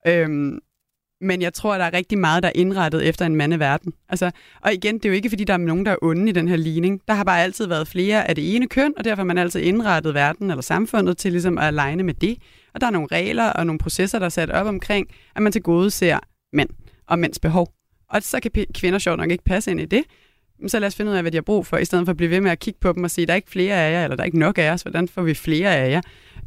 [0.07, 0.59] Øhm,
[1.21, 3.93] men jeg tror, der er rigtig meget, der er indrettet efter en mandeverden.
[4.09, 4.31] Altså,
[4.61, 6.49] og igen, det er jo ikke, fordi der er nogen, der er onde i den
[6.49, 7.01] her ligning.
[7.09, 9.61] Der har bare altid været flere af det ene køn, og derfor har man altid
[9.61, 12.39] indrettet verden eller samfundet til ligesom at aligne med det.
[12.75, 15.53] Og der er nogle regler og nogle processer, der er sat op omkring, at man
[15.53, 16.19] til gode ser
[16.53, 16.69] mænd
[17.09, 17.73] og mænds behov.
[18.11, 20.05] Og så kan kvinder sjovt nok ikke passe ind i det.
[20.67, 22.17] Så lad os finde ud af, hvad de har brug for, i stedet for at
[22.17, 24.05] blive ved med at kigge på dem og sige, der er ikke flere af jer,
[24.05, 26.01] eller der er ikke nok af jer, så hvordan får vi flere af jer?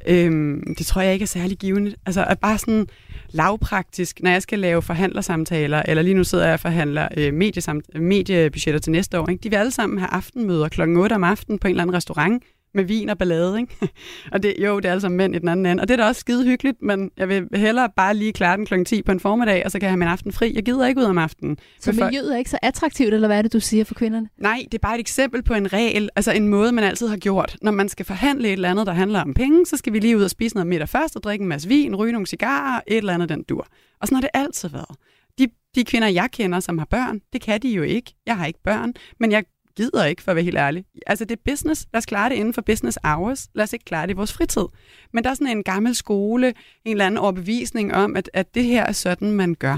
[0.08, 1.96] Øhm, det tror jeg ikke er særlig givende.
[2.06, 2.88] Altså at bare sådan
[3.30, 8.00] lavpraktisk, når jeg skal lave forhandlersamtaler, eller lige nu sidder jeg og forhandler øh, mediesamt-
[8.00, 9.44] mediebudgetter til næste år, ikke?
[9.44, 12.44] de vil alle sammen have aftenmøder klokken 8 om aftenen på en eller anden restaurant,
[12.74, 13.78] med vin og ballade, ikke?
[14.34, 15.82] og det, jo, det er altså mænd i den anden ende.
[15.82, 18.66] Og det er da også skide hyggeligt, men jeg vil hellere bare lige klare den
[18.66, 18.84] kl.
[18.84, 20.52] 10 på en formiddag, og så kan jeg have min aften fri.
[20.56, 21.58] Jeg gider ikke ud om aftenen.
[21.80, 24.30] Så miljøet er ikke så attraktivt, eller hvad er det, du siger for kvinderne?
[24.38, 27.18] Nej, det er bare et eksempel på en regel, altså en måde, man altid har
[27.18, 27.58] gjort.
[27.62, 30.18] Når man skal forhandle et eller andet, der handler om penge, så skal vi lige
[30.18, 32.98] ud og spise noget middag først, og drikke en masse vin, ryge nogle cigarer, et
[32.98, 33.68] eller andet den dur.
[34.02, 34.96] Og sådan har det altid været.
[35.40, 38.14] De, de kvinder, jeg kender, som har børn, det kan de jo ikke.
[38.26, 39.44] Jeg har ikke børn, men jeg
[39.76, 40.86] gider ikke, for at være helt ærlig.
[41.08, 41.88] Altså, det er business.
[41.94, 43.48] Lad os klare det inden for business hours.
[43.56, 44.66] Lad os ikke klare det i vores fritid.
[45.14, 48.64] Men der er sådan en gammel skole, en eller anden overbevisning om, at, at det
[48.64, 49.78] her er sådan, man gør.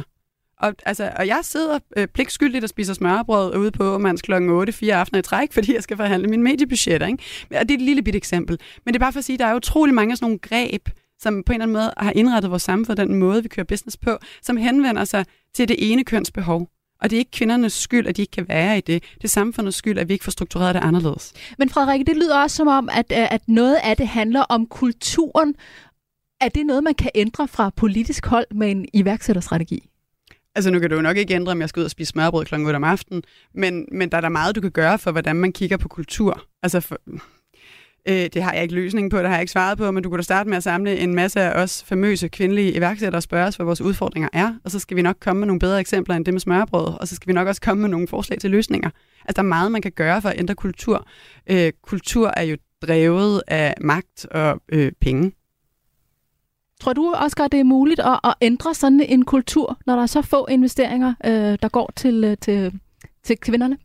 [0.59, 4.73] Og, altså, og jeg sidder øh, pligtskyldigt og spiser smørbrød ude på mands klokken 8,
[4.73, 7.07] 4 aftener i træk, fordi jeg skal forhandle min mediebudgetter.
[7.07, 7.23] Ikke?
[7.51, 8.59] Og det er et lille bit eksempel.
[8.85, 10.39] Men det er bare for at sige, at der er utrolig mange af sådan nogle
[10.39, 13.65] greb, som på en eller anden måde har indrettet vores samfund, den måde, vi kører
[13.65, 16.69] business på, som henvender sig til det ene køns behov.
[17.01, 19.03] Og det er ikke kvindernes skyld, at de ikke kan være i det.
[19.15, 21.33] Det er samfundets skyld, at vi ikke får struktureret det anderledes.
[21.57, 24.65] Men Frederik, det lyder også som om, at, øh, at noget af det handler om
[24.65, 25.55] kulturen.
[26.41, 29.89] Er det noget, man kan ændre fra politisk hold med en iværksætterstrategi?
[30.55, 32.45] Altså nu kan du jo nok ikke ændre, om jeg skal ud og spise smørbrød
[32.45, 32.55] kl.
[32.55, 35.51] 8 om aftenen, men, men der er der meget, du kan gøre for, hvordan man
[35.51, 36.41] kigger på kultur.
[36.63, 36.97] Altså for,
[38.05, 40.09] øh, det har jeg ikke løsningen på, det har jeg ikke svaret på, men du
[40.09, 43.47] kunne da starte med at samle en masse af os famøse kvindelige iværksættere og spørge
[43.47, 46.15] os, hvad vores udfordringer er, og så skal vi nok komme med nogle bedre eksempler
[46.15, 48.51] end det med smørbrød, og så skal vi nok også komme med nogle forslag til
[48.51, 48.89] løsninger.
[49.19, 51.07] Altså der er meget, man kan gøre for at ændre kultur.
[51.49, 55.31] Øh, kultur er jo drevet af magt og øh, penge.
[56.81, 60.07] Tror du, Oscar, det er muligt at, at ændre sådan en kultur, når der er
[60.07, 62.79] så få investeringer, øh, der går til, øh, til,
[63.23, 63.77] til kvinderne?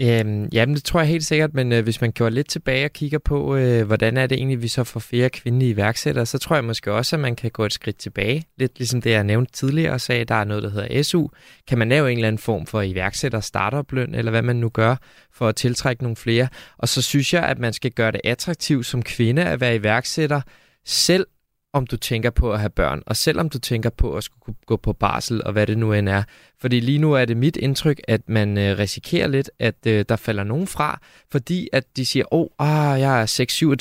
[0.00, 2.92] Øhm, jamen, det tror jeg helt sikkert, men øh, hvis man går lidt tilbage og
[2.92, 6.56] kigger på, øh, hvordan er det egentlig, vi så får flere kvindelige iværksættere, så tror
[6.56, 8.44] jeg måske også, at man kan gå et skridt tilbage.
[8.58, 11.28] Lidt ligesom det, jeg nævnte tidligere og sagde, der er noget, der hedder SU.
[11.68, 14.96] Kan man lave en eller anden form for iværksætter startup-løn, eller hvad man nu gør,
[15.32, 16.48] for at tiltrække nogle flere?
[16.78, 20.40] Og så synes jeg, at man skal gøre det attraktivt som kvinde at være iværksætter,
[20.86, 21.26] selv
[21.74, 24.76] om du tænker på at have børn, og selvom du tænker på at skulle gå
[24.76, 26.22] på barsel, og hvad det nu end er.
[26.60, 30.16] Fordi lige nu er det mit indtryk, at man øh, risikerer lidt, at øh, der
[30.16, 31.00] falder nogen fra,
[31.32, 33.26] fordi at de siger, åh, oh, ah, jeg er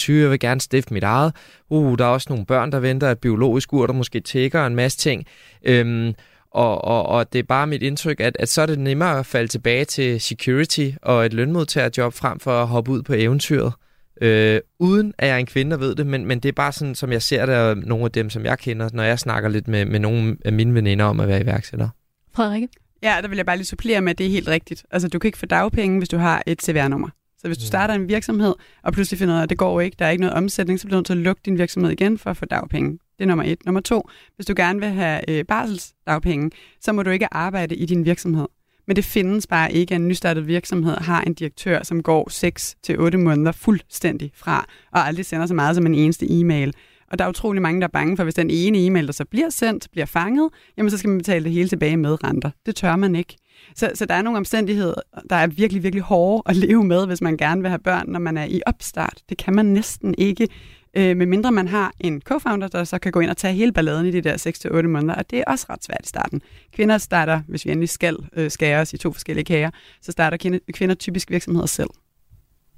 [0.10, 1.36] 6-27, jeg vil gerne stifte mit eget.
[1.70, 4.76] Uh, der er også nogle børn, der venter, et biologisk ur, der måske tækker en
[4.76, 5.26] masse ting.
[5.64, 6.14] Øhm,
[6.52, 9.26] og, og, og det er bare mit indtryk, at, at så er det nemmere at
[9.26, 13.74] falde tilbage til security og et lønmodtagerjob, frem for at hoppe ud på eventyret
[14.22, 16.72] øh, uden at jeg er en kvinde, der ved det, men, men det er bare
[16.72, 19.50] sådan, som jeg ser det, og nogle af dem, som jeg kender, når jeg snakker
[19.50, 21.90] lidt med, med nogle af mine veninder om at være iværksætter.
[22.34, 22.68] Frederikke?
[23.04, 24.86] Ja, der vil jeg bare lige supplere med, at det er helt rigtigt.
[24.92, 27.10] Altså, du kan ikke få dagpenge, hvis du har et CVR-nummer.
[27.38, 27.68] Så hvis du mm.
[27.68, 30.22] starter en virksomhed, og pludselig finder ud af, at det går ikke, der er ikke
[30.22, 32.46] noget omsætning, så bliver du nødt til at lukke din virksomhed igen for at få
[32.46, 32.92] dagpenge.
[32.92, 33.66] Det er nummer et.
[33.66, 37.86] Nummer to, hvis du gerne vil have øh, barselsdagpenge, så må du ikke arbejde i
[37.86, 38.48] din virksomhed.
[38.88, 42.76] Men det findes bare ikke, at en nystartet virksomhed har en direktør, som går 6
[42.84, 46.74] til måneder fuldstændig fra, og aldrig sender så meget som en eneste e-mail.
[47.12, 49.26] Og der er utrolig mange, der er bange for, hvis den ene e-mail, der så
[49.26, 52.50] bliver sendt, bliver fanget, jamen så skal man betale det hele tilbage med renter.
[52.66, 53.38] Det tør man ikke.
[53.76, 54.94] Så, så der er nogle omstændigheder,
[55.30, 58.20] der er virkelig, virkelig hårde at leve med, hvis man gerne vil have børn, når
[58.20, 59.22] man er i opstart.
[59.30, 60.48] Det kan man næsten ikke
[60.94, 64.06] øh, medmindre man har en co-founder, der så kan gå ind og tage hele balladen
[64.06, 66.42] i de der 6-8 måneder, og det er også ret svært i starten.
[66.72, 69.70] Kvinder starter, hvis vi endelig skal øh, skære os i to forskellige kager,
[70.02, 71.90] så starter kvinder, kvinder typisk virksomheder selv.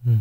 [0.06, 0.17] Mm.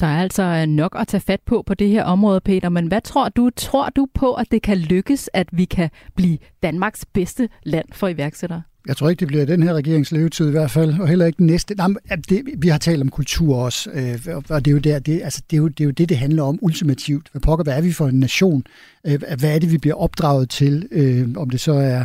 [0.00, 3.00] Der er altså nok at tage fat på på det her område, Peter, men hvad
[3.00, 3.50] tror du?
[3.56, 8.08] Tror du på, at det kan lykkes, at vi kan blive Danmarks bedste land for
[8.08, 8.62] iværksættere?
[8.86, 11.38] Jeg tror ikke, det bliver den her regerings levetid i hvert fald, og heller ikke
[11.38, 11.74] den næste.
[11.74, 11.88] Nej,
[12.28, 15.42] det, vi har talt om kultur også, øh, og det er, jo der, det, altså,
[15.50, 17.28] det, er jo, det er jo det, det handler om ultimativt.
[17.32, 18.64] Hvad pokker, hvad er vi for en nation?
[19.06, 20.88] Øh, hvad er det, vi bliver opdraget til?
[20.90, 22.04] Øh, om det så er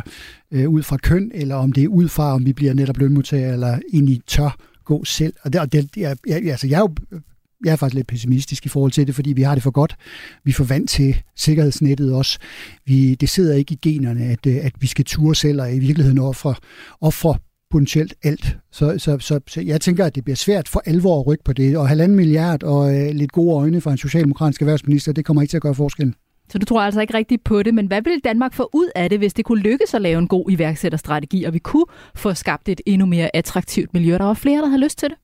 [0.52, 3.52] øh, ud fra køn, eller om det er ud fra, om vi bliver netop lønmodtagere,
[3.52, 5.34] eller egentlig tør gå selv.
[5.42, 7.18] Og det, og det, jeg, jeg, altså, jeg er jo
[7.64, 9.96] jeg er faktisk lidt pessimistisk i forhold til det, fordi vi har det for godt.
[10.44, 12.38] Vi får vant til sikkerhedsnettet også.
[12.86, 15.78] Vi, det sidder ikke i generne, at, øh, at vi skal ture selv og i
[15.78, 16.54] virkeligheden ofre,
[17.00, 17.38] ofre
[17.70, 18.56] potentielt alt.
[18.72, 21.52] Så, så, så, så jeg tænker, at det bliver svært for alvor at rykke på
[21.52, 21.76] det.
[21.76, 25.52] Og halvanden milliard og øh, lidt gode øjne fra en socialdemokratisk erhvervsminister, det kommer ikke
[25.52, 26.14] til at gøre forskellen.
[26.52, 29.10] Så du tror altså ikke rigtigt på det, men hvad vil Danmark få ud af
[29.10, 32.68] det, hvis det kunne lykkes at lave en god iværksætterstrategi, og vi kunne få skabt
[32.68, 34.18] et endnu mere attraktivt miljø?
[34.18, 35.16] Der var flere, der havde lyst til det.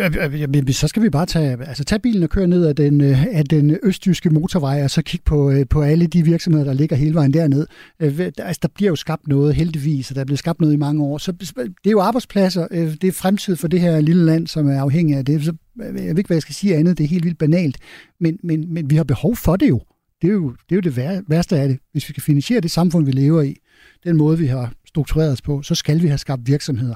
[0.00, 3.26] Ja, så skal vi bare tage, altså tage bilen og køre ned ad den, øh,
[3.26, 6.96] af den østjyske motorvej, og så kigge på, øh, på alle de virksomheder, der ligger
[6.96, 7.66] hele vejen derned.
[8.00, 10.76] Øh, altså, der bliver jo skabt noget, heldigvis, og der er blevet skabt noget i
[10.76, 11.18] mange år.
[11.18, 14.80] Så det er jo arbejdspladser, det er fremtid for det her lille land, som er
[14.80, 15.44] afhængig af det.
[15.44, 17.78] Så, jeg ved ikke, hvad jeg skal sige andet, det er helt vildt banalt,
[18.20, 19.80] men, men, men vi har behov for det jo.
[20.22, 21.78] Det er jo det, er jo det værste af det.
[21.92, 23.56] Hvis vi skal finansiere det samfund, vi lever i,
[24.04, 26.94] den måde, vi har struktureret os på, så skal vi have skabt virksomheder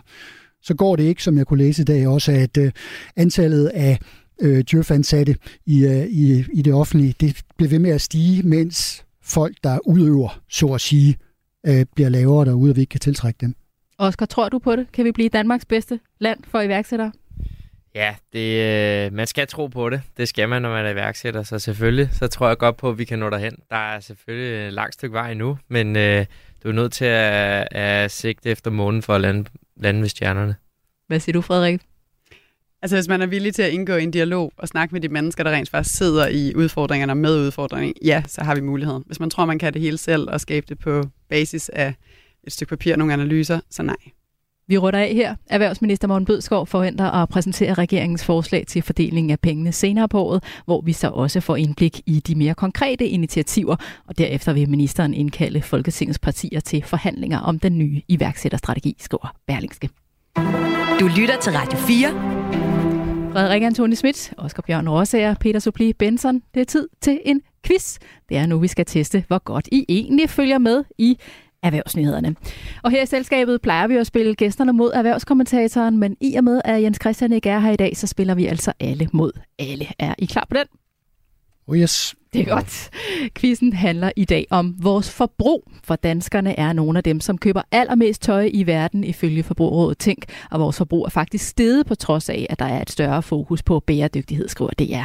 [0.63, 2.73] så går det ikke, som jeg kunne læse i dag også, at øh,
[3.17, 3.99] antallet af
[4.41, 9.05] øh, djøfansatte i, øh, i, i det offentlige, det bliver ved med at stige, mens
[9.23, 11.17] folk, der udøver, så at sige,
[11.67, 13.55] øh, bliver lavere derude, og vi ikke kan tiltrække dem.
[13.99, 14.93] Oscar, tror du på det?
[14.93, 17.13] Kan vi blive Danmarks bedste land for iværksættere?
[17.95, 20.03] Ja, det, øh, man skal tro på det.
[20.17, 21.43] Det skal man, når man er iværksætter.
[21.43, 23.57] Så selvfølgelig, så tror jeg godt på, at vi kan nå derhen.
[23.71, 26.27] Der er selvfølgelig et langt stykke vej endnu, men øh,
[26.63, 29.45] du er nødt til at, at sigte efter månen for at lande
[29.81, 30.55] lande ved stjernerne.
[31.07, 31.81] Hvad siger du, Frederik?
[32.83, 35.09] Altså hvis man er villig til at indgå i en dialog og snakke med de
[35.09, 39.03] mennesker, der rent faktisk sidder i udfordringerne med udfordringen, ja, så har vi muligheden.
[39.07, 41.95] Hvis man tror, man kan det hele selv og skabe det på basis af
[42.45, 43.97] et stykke papir og nogle analyser, så nej.
[44.71, 45.35] Vi rutter af her.
[45.47, 50.45] Erhvervsminister Morten Bødskov forventer at præsentere regeringens forslag til fordeling af pengene senere på året,
[50.65, 55.15] hvor vi så også får indblik i de mere konkrete initiativer, og derefter vil ministeren
[55.15, 59.89] indkalde Folketingets partier til forhandlinger om den nye iværksætterstrategi, skriver Berlingske.
[61.01, 62.09] Du lytter til Radio 4.
[63.33, 66.43] Frederik Antoni Schmidt, Oscar Bjørn Rosager, Peter Supli Benson.
[66.55, 67.99] Det er tid til en quiz.
[68.29, 71.19] Det er nu, vi skal teste, hvor godt I egentlig følger med i
[71.63, 72.37] erhvervsnyhederne.
[72.83, 76.61] Og her i selskabet plejer vi at spille gæsterne mod erhvervskommentatoren, men i og med,
[76.65, 79.87] at Jens Christian ikke er her i dag, så spiller vi altså alle mod alle.
[79.99, 80.67] Er I klar på den?
[81.67, 82.15] Oh yes.
[82.33, 82.91] Det er godt.
[83.39, 87.63] Quizzen handler i dag om vores forbrug, for danskerne er nogle af dem, som køber
[87.73, 92.29] allermest tøj i verden ifølge Forbrugerrådet Tænk, og vores forbrug er faktisk steget på trods
[92.29, 95.05] af, at der er et større fokus på bæredygtighed, skriver DR.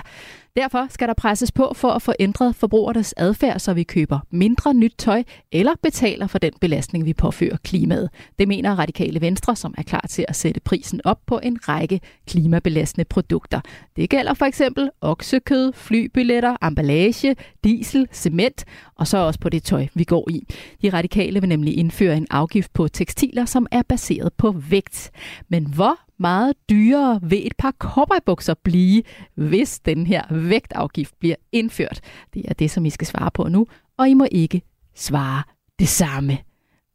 [0.57, 4.73] Derfor skal der presses på for at få ændret forbrugernes adfærd, så vi køber mindre
[4.73, 8.09] nyt tøj eller betaler for den belastning, vi påfører klimaet.
[8.39, 11.99] Det mener Radikale Venstre, som er klar til at sætte prisen op på en række
[12.27, 13.61] klimabelastende produkter.
[13.95, 18.65] Det gælder for eksempel oksekød, flybilletter, emballage, diesel, cement
[18.95, 20.47] og så også på det tøj, vi går i.
[20.81, 25.11] De radikale vil nemlig indføre en afgift på tekstiler, som er baseret på vægt.
[25.49, 29.03] Men hvor meget dyrere vil et par cowboybukser blive,
[29.35, 32.01] hvis den her vægtafgift bliver indført?
[32.33, 34.61] Det er det, som I skal svare på nu, og I må ikke
[34.95, 35.43] svare
[35.79, 36.37] det samme.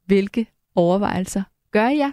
[0.07, 2.13] Hvilke overvejelser gør jeg?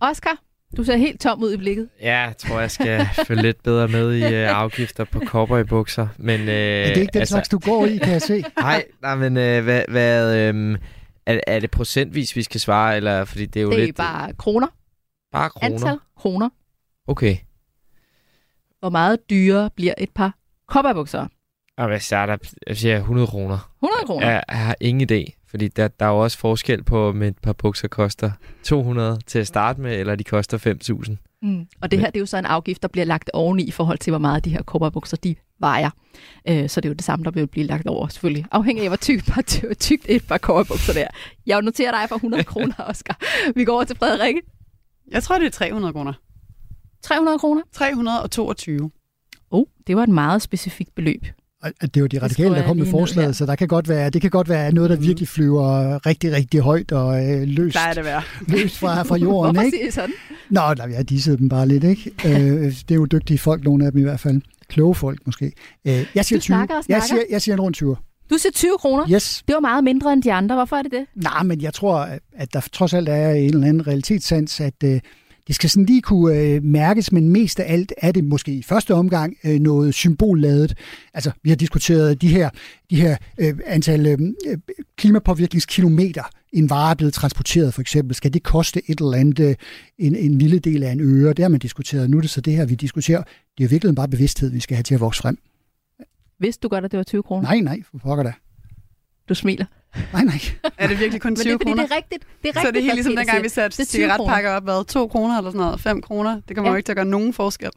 [0.00, 0.42] Oscar,
[0.76, 1.88] du ser helt tom ud i blikket.
[2.00, 6.08] Ja, jeg tror, jeg skal følge lidt bedre med i uh, afgifter på cowboybukser.
[6.18, 8.44] Men, uh, er det ikke den altså, slags, du går i, kan jeg se?
[8.60, 10.76] Nej, nej men uh, hvad, hvad, um,
[11.26, 12.96] er, er det procentvis, vi skal svare?
[12.96, 14.66] Eller, fordi det er jo det er lidt, bare kroner.
[15.32, 15.74] Bare kroner?
[15.74, 16.48] Antal kroner.
[17.06, 17.36] Okay.
[18.80, 20.34] Hvor meget dyrere bliver et par
[20.66, 21.26] cowboybukser?
[21.76, 22.36] Og hvad så er der?
[22.66, 23.72] Jeg siger 100 kroner.
[23.82, 24.26] 100 kroner?
[24.30, 25.32] Jeg, jeg har ingen idé.
[25.48, 28.30] Fordi der, der er jo også forskel på, om et par bukser koster
[28.62, 30.58] 200 til at starte med, eller de koster
[31.08, 31.16] 5.000.
[31.42, 31.66] Mm.
[31.80, 33.98] Og det her det er jo så en afgift, der bliver lagt oveni i forhold
[33.98, 35.90] til, hvor meget de her kobberbukser de vejer.
[36.48, 38.46] Øh, så det er jo det samme, der vil blive lagt over, selvfølgelig.
[38.52, 39.42] Afhængig af, hvor tykt, par,
[39.80, 41.06] tykt et par kobberbukser der.
[41.46, 43.18] Jeg noterer dig for 100 kroner, Oscar.
[43.54, 44.40] Vi går over til Frederikke.
[45.10, 46.12] Jeg tror, det er 300 kroner.
[47.02, 47.62] 300 kroner?
[47.72, 48.90] 322.
[49.50, 51.26] Oh, det var et meget specifikt beløb.
[51.80, 54.20] Det er jo de radikale, der kom med forslaget, så der kan godt være, det
[54.20, 58.22] kan godt være noget, der virkelig flyver rigtig, rigtig højt og øh, løst, det være.
[58.48, 59.54] løst fra, fra jorden.
[59.54, 59.76] Hvorfor ikke?
[59.76, 60.14] siger I sådan?
[60.50, 62.10] Nå, der, jeg dissede dem bare lidt, ikke?
[62.26, 62.32] øh,
[62.72, 64.42] det er jo dygtige folk, nogle af dem i hvert fald.
[64.68, 65.52] Kloge folk måske.
[65.84, 66.78] Øh, jeg siger Du snakker 20.
[66.78, 66.94] og snakker.
[66.94, 67.96] Jeg siger, jeg siger en rundt 20.
[68.30, 69.10] Du siger 20 kroner?
[69.10, 69.42] Yes.
[69.46, 70.54] Det var meget mindre end de andre.
[70.54, 71.06] Hvorfor er det det?
[71.14, 75.00] Nej, men jeg tror, at der trods alt er en eller anden realitetssans, at øh,
[75.46, 78.62] det skal sådan lige kunne øh, mærkes, men mest af alt er det måske i
[78.62, 80.74] første omgang øh, noget symbolladet.
[81.14, 82.50] Altså, vi har diskuteret de her,
[82.90, 84.18] de her øh, antal øh,
[84.96, 88.14] klimapåvirkningskilometer, en vare er blevet transporteret for eksempel.
[88.16, 89.54] Skal det koste et eller andet, øh,
[89.98, 91.32] en, en lille del af en øre?
[91.32, 92.10] Det har man diskuteret.
[92.10, 93.22] Nu er det så det her, vi diskuterer.
[93.58, 95.38] Det er virkelig bare bevidsthed, vi skal have til at vokse frem.
[96.40, 97.42] Vidste du godt, at det var 20 kroner?
[97.42, 98.32] Nej, nej, for pokker da.
[99.28, 99.64] Du smiler.
[100.12, 100.40] Nej, nej.
[100.78, 101.82] Er det virkelig kun Men det 20 er, fordi kroner?
[101.82, 102.22] det er rigtigt.
[102.42, 104.02] Det er rigtigt så er det helt hvad ligesom dengang, vi satte Det er 20
[104.02, 106.40] cigaretpakker op, hvad, 2 kroner eller sådan noget, 5 kroner.
[106.48, 106.72] Det kommer Ja.
[106.72, 107.70] jo ikke til at gøre nogen forskel.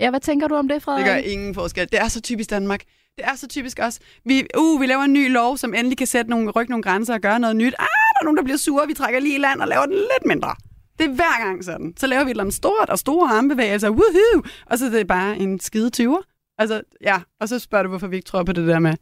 [0.00, 1.04] Ja, hvad tænker du om det, Det Frederik?
[1.04, 1.88] gør ingen forskel.
[1.92, 2.80] Det er så typisk Danmark.
[3.16, 3.98] Det er så typisk os.
[4.24, 7.14] Vi, uh, vi laver en ny lov, som endelig kan sætte nogle, rykke nogle grænser
[7.14, 7.74] og gøre noget nyt.
[7.78, 8.86] Ah, der er nogen, der bliver sure.
[8.86, 10.54] Vi trækker lige i land og laver den lidt mindre.
[10.98, 11.94] Det er hver gang sådan.
[11.96, 13.88] Så laver vi et eller andet stort og store armbevægelser.
[13.90, 14.42] Woohoo!
[14.66, 16.31] Og så er det bare en skide 20'er.
[16.58, 17.20] Altså, ja.
[17.40, 18.94] Og så spørger du, hvorfor vi ikke tror på det der med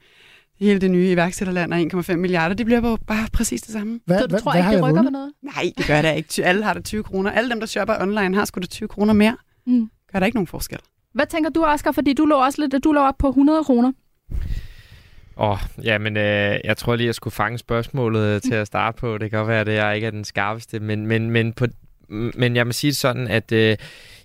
[0.61, 2.55] hele det nye iværksætterland og 1,5 milliarder.
[2.55, 4.01] Det bliver bare, bare præcis det samme.
[4.07, 5.13] Hvad, Så du tror hvad ikke, det jeg rykker vundet?
[5.13, 5.33] noget?
[5.43, 6.45] Nej, det gør det ikke.
[6.45, 7.31] Alle har der 20 kroner.
[7.31, 9.37] Alle dem, der shopper online, har sgu da 20 kroner mere.
[9.67, 9.91] Mm.
[10.13, 10.79] Gør der ikke nogen forskel.
[11.15, 11.93] Hvad tænker du, Oscar?
[11.93, 13.93] Fordi du lå også lidt, du lå op på 100 kroner.
[15.37, 19.19] Åh, oh, jamen, øh, jeg tror lige, jeg skulle fange spørgsmålet til at starte på.
[19.19, 21.67] Det kan godt være, at jeg ikke er den skarpeste, men, men, men, på,
[22.11, 23.77] men jeg må sige det sådan, at øh,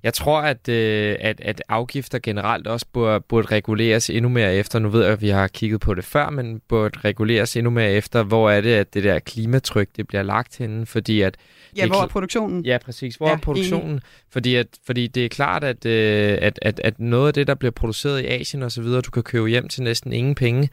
[0.03, 4.79] jeg tror, at, øh, at, at afgifter generelt også burde, burde reguleres endnu mere efter.
[4.79, 7.91] Nu ved jeg, at vi har kigget på det før, men burde reguleres endnu mere
[7.91, 11.37] efter, hvor er det, at det der klimatryk, det bliver lagt henne, fordi at
[11.77, 12.65] Ja, Det hvor er produktionen?
[12.65, 13.15] Ja, præcis.
[13.15, 13.99] Hvor Ja, er produktionen?
[14.29, 17.55] Fordi, at, fordi det er klart, at, øh, at, at, at noget af det, der
[17.55, 20.69] bliver produceret i Asien og så videre, du kan købe hjem til næsten ingen penge.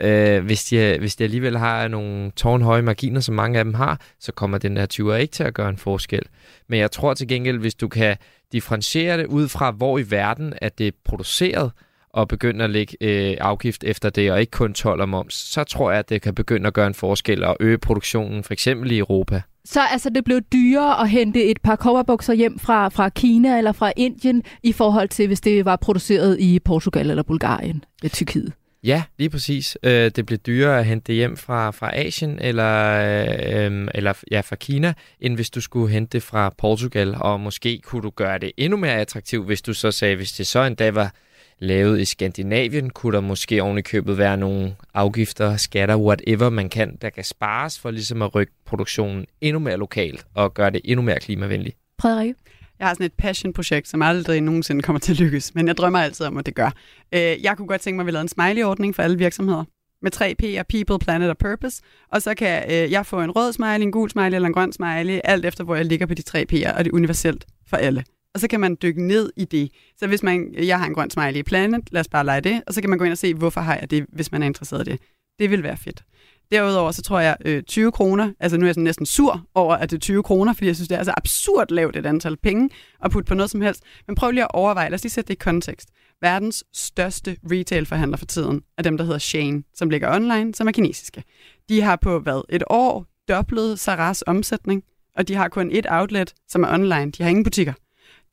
[0.00, 4.00] Øh, hvis, de, hvis de alligevel har nogle tårnhøje marginer, som mange af dem har,
[4.20, 6.22] så kommer den der 20'er ikke til at gøre en forskel.
[6.68, 8.16] Men jeg tror til gengæld, hvis du kan
[8.52, 11.70] differentiere det ud fra, hvor i verden at det er produceret,
[12.14, 15.64] og begynde at lægge øh, afgift efter det, og ikke kun 12 og moms, så
[15.64, 18.90] tror jeg, at det kan begynde at gøre en forskel og øge produktionen, for eksempel
[18.90, 19.42] i Europa.
[19.64, 23.72] Så altså, det blev dyrere at hente et par coverbukser hjem fra, fra Kina eller
[23.72, 28.52] fra Indien, i forhold til, hvis det var produceret i Portugal eller Bulgarien, eller Tyrkiet.
[28.84, 29.78] Ja, lige præcis.
[29.82, 32.90] Øh, det bliver dyrere at hente det hjem fra, fra Asien eller,
[33.22, 37.16] øh, øhm, eller ja, fra Kina, end hvis du skulle hente det fra Portugal.
[37.20, 40.46] Og måske kunne du gøre det endnu mere attraktivt, hvis du så sagde, hvis det
[40.46, 41.14] så endda var
[41.58, 46.68] lavet i Skandinavien, kunne der måske oven i købet være nogle afgifter, skatter, whatever man
[46.68, 50.80] kan, der kan spares for ligesom at rykke produktionen endnu mere lokalt og gøre det
[50.84, 51.76] endnu mere klimavenligt.
[52.00, 52.34] Frederik?
[52.78, 55.98] Jeg har sådan et passion-projekt, som aldrig nogensinde kommer til at lykkes, men jeg drømmer
[55.98, 56.70] altid om, at det gør.
[57.14, 59.64] Øh, jeg kunne godt tænke mig, at vi lavede en smiley-ordning for alle virksomheder
[60.02, 61.82] med tre P'er, People, Planet og Purpose.
[62.12, 64.72] Og så kan øh, jeg få en rød smiley, en gul smiley eller en grøn
[64.72, 67.76] smiley, alt efter hvor jeg ligger på de tre P'er, og det er universelt for
[67.76, 68.04] alle.
[68.34, 69.70] Og så kan man dykke ned i det.
[69.98, 72.62] Så hvis man, jeg har en grøn smiley i Planet, lad os bare lege det,
[72.66, 74.46] og så kan man gå ind og se, hvorfor har jeg det, hvis man er
[74.46, 75.00] interesseret i det.
[75.38, 76.04] Det vil være fedt.
[76.52, 79.74] Derudover så tror jeg øh, 20 kroner, altså nu er jeg sådan næsten sur over,
[79.74, 82.36] at det er 20 kroner, fordi jeg synes, det er så absurd lavt et antal
[82.36, 82.70] penge
[83.04, 83.82] at putte på noget som helst.
[84.06, 85.88] Men prøv lige at overveje, lad os lige sætte det i kontekst.
[86.20, 90.72] Verdens største retailforhandler for tiden er dem, der hedder Shane, som ligger online, som er
[90.72, 91.24] kinesiske.
[91.68, 94.82] De har på hvad, et år doblet Saras omsætning,
[95.16, 97.10] og de har kun et outlet, som er online.
[97.10, 97.72] De har ingen butikker.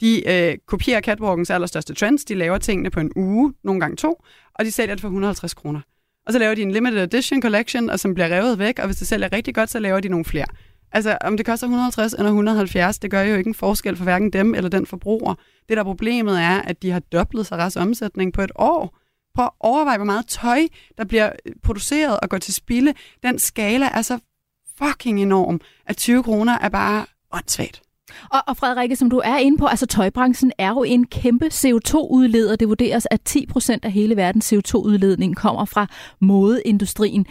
[0.01, 4.23] De øh, kopierer Catwalkens allerstørste trends, de laver tingene på en uge, nogle gange to,
[4.55, 5.81] og de sælger det for 150 kroner.
[6.27, 8.97] Og så laver de en limited edition collection, og som bliver revet væk, og hvis
[8.97, 10.45] det sælger rigtig godt, så laver de nogle flere.
[10.91, 14.33] Altså, om det koster 150 eller 170, det gør jo ikke en forskel for hverken
[14.33, 15.35] dem eller den forbruger.
[15.69, 18.97] Det der problemet er, at de har dobblet sig res omsætning på et år.
[19.35, 20.67] Prøv at overveje, hvor meget tøj,
[20.97, 22.93] der bliver øh, produceret og går til spilde.
[23.23, 24.19] Den skala er så
[24.77, 27.81] fucking enorm, at 20 kroner er bare åndssvagt.
[28.29, 32.55] Og, og Frederikke, som du er inde på, altså tøjbranchen er jo en kæmpe CO2-udleder.
[32.55, 35.87] Det vurderes, at 10 procent af hele verdens CO2-udledning kommer fra
[36.19, 37.25] modeindustrien.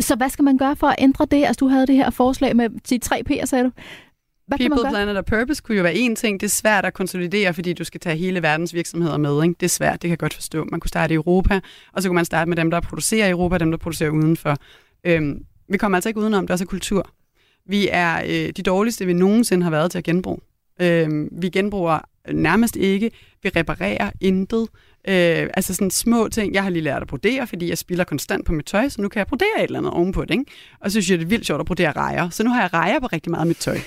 [0.00, 1.44] Så hvad skal man gøre for at ændre det?
[1.44, 3.70] Altså, du havde det her forslag med de tre P'er, sagde du.
[4.46, 6.40] Hvad People, Planet og Purpose kunne jo være en ting.
[6.40, 9.42] Det er svært at konsolidere, fordi du skal tage hele verdens virksomheder med.
[9.42, 9.54] Ikke?
[9.60, 10.64] Det er svært, det kan jeg godt forstå.
[10.64, 11.60] Man kunne starte i Europa,
[11.92, 14.10] og så kunne man starte med dem, der producerer i Europa, og dem, der producerer
[14.10, 14.56] udenfor.
[15.04, 17.10] Øhm, vi kommer altså ikke udenom, det er også kultur.
[17.68, 20.38] Vi er øh, de dårligste, vi nogensinde har været til at genbruge.
[20.80, 21.98] Øh, vi genbruger
[22.32, 23.10] nærmest ikke.
[23.42, 24.68] Vi reparerer intet.
[25.08, 26.54] Øh, altså sådan små ting.
[26.54, 29.08] Jeg har lige lært at brodere, fordi jeg spiller konstant på mit tøj, så nu
[29.08, 30.30] kan jeg brodere et eller andet ovenpå det.
[30.30, 30.44] Ikke?
[30.80, 32.30] Og så synes jeg, det er vildt sjovt at brodere rejer.
[32.30, 33.78] Så nu har jeg rejer på rigtig meget af mit tøj.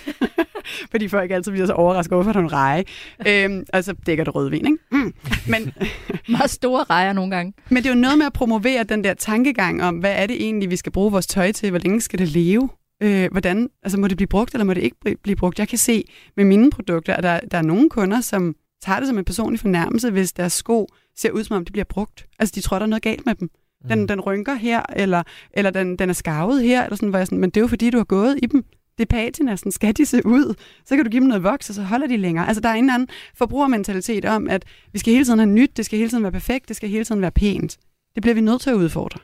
[0.91, 2.83] fordi folk altid bliver så overrasket over, du en reje.
[3.27, 4.65] Øh, og så dækker det rødvin.
[4.65, 4.77] Ikke?
[4.91, 5.13] Mm.
[5.47, 5.73] Men,
[6.37, 7.53] meget store rejer nogle gange.
[7.69, 10.35] Men det er jo noget med at promovere den der tankegang om, hvad er det
[10.43, 11.69] egentlig, vi skal bruge vores tøj til?
[11.69, 12.69] Hvor længe skal det leve?
[13.03, 15.59] Øh, hvordan, altså må det blive brugt, eller må det ikke blive brugt?
[15.59, 16.03] Jeg kan se
[16.37, 19.59] med mine produkter, at der, der er nogle kunder, som tager det som en personlig
[19.59, 22.25] fornærmelse, hvis deres sko ser ud, som om det bliver brugt.
[22.39, 23.49] Altså, de tror, der er noget galt med dem.
[23.89, 24.07] Den, mm.
[24.07, 25.23] den rynker her, eller,
[25.53, 27.67] eller den, den er skarvet her, eller sådan, hvor jeg sådan, men det er jo
[27.67, 28.65] fordi, du har gået i dem.
[28.97, 30.55] Det er patina, sådan skal de se ud.
[30.85, 32.47] Så kan du give dem noget voks, og så holder de længere.
[32.47, 35.85] Altså, der er en anden forbrugermentalitet om, at vi skal hele tiden have nyt, det
[35.85, 37.77] skal hele tiden være perfekt, det skal hele tiden være pænt.
[38.15, 39.19] Det bliver vi nødt til at udfordre.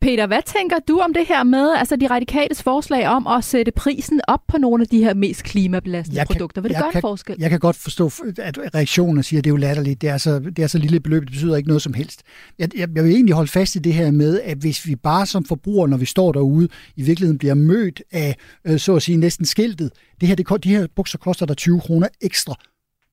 [0.00, 3.72] Peter, hvad tænker du om det her med altså de radikales forslag om at sætte
[3.72, 6.60] prisen op på nogle af de her mest klimabelastende jeg produkter?
[6.62, 7.36] Vil det gøre kan, en forskel?
[7.38, 10.00] Jeg kan godt forstå, at reaktionen siger, at det er jo latterligt.
[10.00, 12.22] Det er, så, det er så lille beløb, det betyder ikke noget som helst.
[12.58, 15.26] Jeg, jeg, jeg vil egentlig holde fast i det her med, at hvis vi bare
[15.26, 19.16] som forbrugere, når vi står derude, i virkeligheden bliver mødt af, øh, så at sige,
[19.16, 19.90] næsten skiltet,
[20.20, 22.54] det her, det, de her bukser koster der 20 kroner ekstra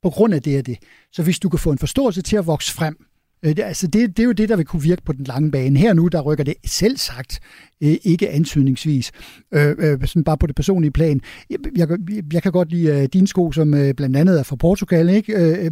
[0.04, 0.78] på grund af det og det.
[1.12, 2.98] Så hvis du kan få en forståelse til at vokse frem,
[3.44, 5.80] Øh, altså det, det er jo det, der vil kunne virke på den lange bane.
[5.80, 7.40] Her nu, der rykker det selv sagt
[7.84, 9.12] øh, ikke antydningsvis,
[9.54, 11.22] øh, øh, sådan bare på det personlige plan.
[11.50, 11.88] Jeg, jeg,
[12.34, 15.10] jeg kan godt lide øh, dine sko, som øh, blandt andet er fra Portugal.
[15.10, 15.34] Ikke?
[15.34, 15.72] Øh, øh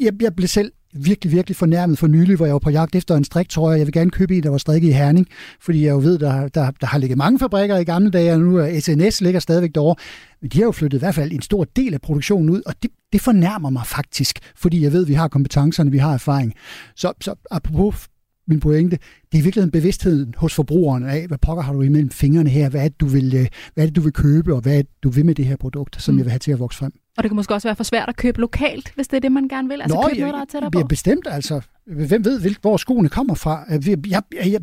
[0.00, 3.16] jeg, jeg blev selv virkelig, virkelig fornærmet for nylig, hvor jeg var på jagt efter
[3.16, 3.78] en striktrøje.
[3.78, 5.26] Jeg vil gerne købe en, der var strikket i Herning,
[5.60, 8.40] fordi jeg jo ved, der, der, der har ligget mange fabrikker i gamle dage, og
[8.40, 9.96] nu er SNS ligger stadigvæk derovre.
[10.40, 12.74] Men de har jo flyttet i hvert fald en stor del af produktionen ud, og
[12.82, 16.54] det, det fornærmer mig faktisk, fordi jeg ved, at vi har kompetencerne, vi har erfaring.
[16.96, 18.08] Så, så apropos
[18.48, 18.98] min pointe,
[19.32, 22.68] det er virkelig en bevidsthed hos forbrugerne af, hvad pokker har du imellem fingrene her,
[22.68, 24.82] hvad er det, du vil, øh, hvad er det, du vil købe, og hvad er
[24.82, 26.18] det, du vil med det her produkt, som mm.
[26.18, 26.92] jeg vil have til at vokse frem.
[27.16, 29.32] Og det kan måske også være for svært at købe lokalt, hvis det er det,
[29.32, 29.82] man gerne vil.
[29.82, 30.84] Altså Nå, købe noget, der er tættere på.
[30.84, 31.60] bestemt, altså.
[31.86, 33.64] Hvem ved, hvor skoene kommer fra?
[33.70, 34.22] Jeg, jeg,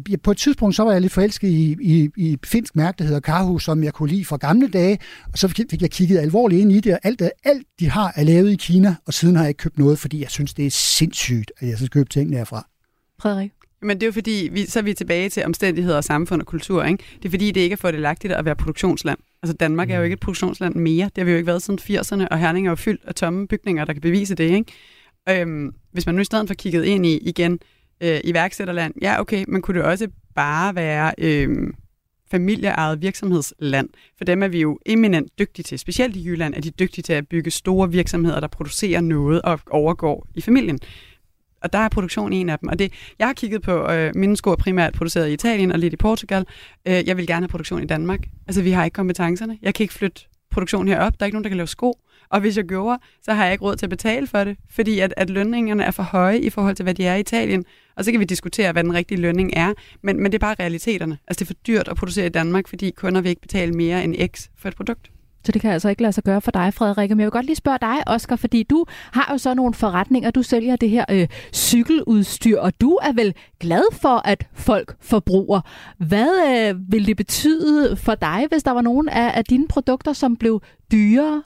[0.10, 3.04] jeg, på et tidspunkt så var jeg lidt forelsket i, i, i finsk mærke, der
[3.04, 5.00] hedder Karhu, som jeg kunne lide fra gamle dage.
[5.32, 8.24] Og så fik jeg kigget alvorligt ind i det, og alt, alt de har er
[8.24, 10.72] lavet i Kina, og siden har jeg ikke købt noget, fordi jeg synes, det er
[10.72, 12.68] sindssygt, at jeg skal købe ting derfra.
[13.22, 13.52] Frederik?
[13.82, 16.84] Men det er jo fordi, vi, så er vi tilbage til omstændigheder, samfund og kultur.
[16.84, 17.04] Ikke?
[17.18, 19.20] Det er fordi, det ikke er fordelagtigt at være produktionsland.
[19.44, 20.04] Altså Danmark er jo mm.
[20.04, 21.06] ikke et produktionsland mere.
[21.06, 23.48] Det har vi jo ikke været siden 80'erne, og Herning er jo fyldt af tomme
[23.48, 24.52] bygninger, der kan bevise det.
[24.52, 25.42] Ikke?
[25.42, 27.60] Øhm, hvis man nu i stedet for kigget ind i igen
[28.02, 31.74] øh, iværksætterland, ja okay, men kunne det også bare være øh,
[32.32, 33.90] familieejet virksomhedsland.
[34.18, 35.80] For dem er vi jo eminent dygtige til.
[35.80, 39.60] Specielt i Jylland er de dygtige til at bygge store virksomheder, der producerer noget og
[39.72, 40.80] overgår i familien
[41.62, 42.70] og der er produktion en af dem.
[42.70, 45.80] Og det, jeg har kigget på, øh, mine sko er primært produceret i Italien og
[45.80, 46.46] lidt i Portugal.
[46.88, 48.20] Øh, jeg vil gerne have produktion i Danmark.
[48.48, 49.58] Altså, vi har ikke kompetencerne.
[49.62, 51.14] Jeg kan ikke flytte produktion herop.
[51.14, 52.00] Der er ikke nogen, der kan lave sko.
[52.30, 55.00] Og hvis jeg gjorde, så har jeg ikke råd til at betale for det, fordi
[55.00, 57.66] at, at lønningerne er for høje i forhold til, hvad de er i Italien.
[57.96, 60.56] Og så kan vi diskutere, hvad den rigtige lønning er, men, men det er bare
[60.60, 61.18] realiteterne.
[61.28, 64.04] Altså det er for dyrt at producere i Danmark, fordi kunder vil ikke betale mere
[64.04, 65.12] end X for et produkt.
[65.48, 67.10] Så det kan altså ikke lade sig gøre for dig, Frederik.
[67.10, 70.32] Men jeg vil godt lige spørge dig, Oscar, fordi du har jo så nogle forretninger.
[70.32, 75.62] Du sælger det her øh, cykeludstyr, og du er vel glad for, at folk forbruger.
[75.98, 76.30] Hvad
[76.70, 80.36] øh, vil det betyde for dig, hvis der var nogen af, af dine produkter, som
[80.36, 81.44] blev dyrere?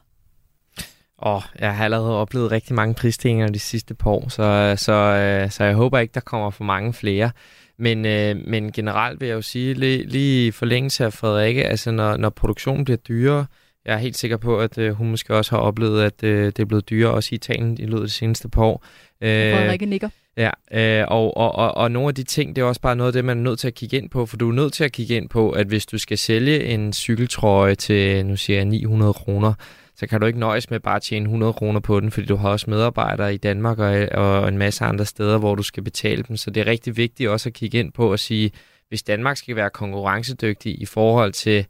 [1.18, 5.52] Og jeg har allerede oplevet rigtig mange prisstigninger de sidste par år, så, så, øh,
[5.52, 7.32] så jeg håber ikke, der kommer for mange flere.
[7.78, 11.92] Men, øh, men generelt vil jeg jo sige, lige, lige i forlængelse af Frederikke, altså
[11.92, 13.46] når, når produktionen bliver dyrere,
[13.86, 16.60] jeg er helt sikker på, at øh, hun måske også har oplevet, at øh, det
[16.60, 18.86] er blevet dyrere også i Italien i løbet af de seneste par år.
[19.22, 20.10] Øh, Frederikke nikker.
[20.38, 23.08] Ja, øh, og, og, og, og nogle af de ting, det er også bare noget
[23.08, 24.84] af det, man er nødt til at kigge ind på, for du er nødt til
[24.84, 28.66] at kigge ind på, at hvis du skal sælge en cykeltrøje til, nu siger jeg,
[28.66, 29.54] 900 kroner,
[29.96, 32.36] så kan du ikke nøjes med bare at tjene 100 kroner på den, fordi du
[32.36, 36.24] har også medarbejdere i Danmark og, og en masse andre steder, hvor du skal betale
[36.28, 36.38] dem.
[36.38, 38.52] Så det er rigtig vigtigt også at kigge ind på og sige,
[38.90, 41.66] hvis Danmark skal være konkurrencedygtig i forhold til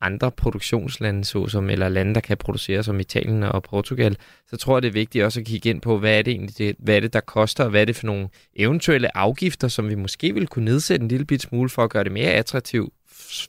[0.00, 4.16] andre produktionslande, såsom, eller lande, der kan producere som Italien og Portugal,
[4.46, 6.58] så tror jeg, det er vigtigt også at kigge ind på, hvad er det egentlig,
[6.58, 9.88] det, hvad er det, der koster, og hvad er det for nogle eventuelle afgifter, som
[9.88, 12.94] vi måske vil kunne nedsætte en lille bit smule for at gøre det mere attraktivt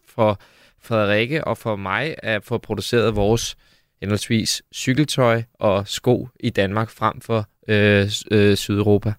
[0.08, 0.40] for
[0.82, 3.58] Frederikke og for mig at få produceret vores
[4.02, 9.14] henholdsvis cykeltøj og sko i Danmark frem for øh, øh, Sydeuropa.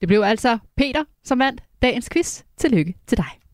[0.00, 2.42] Det blev altså Peter, som vandt dagens quiz.
[2.56, 3.47] Tillykke til dig.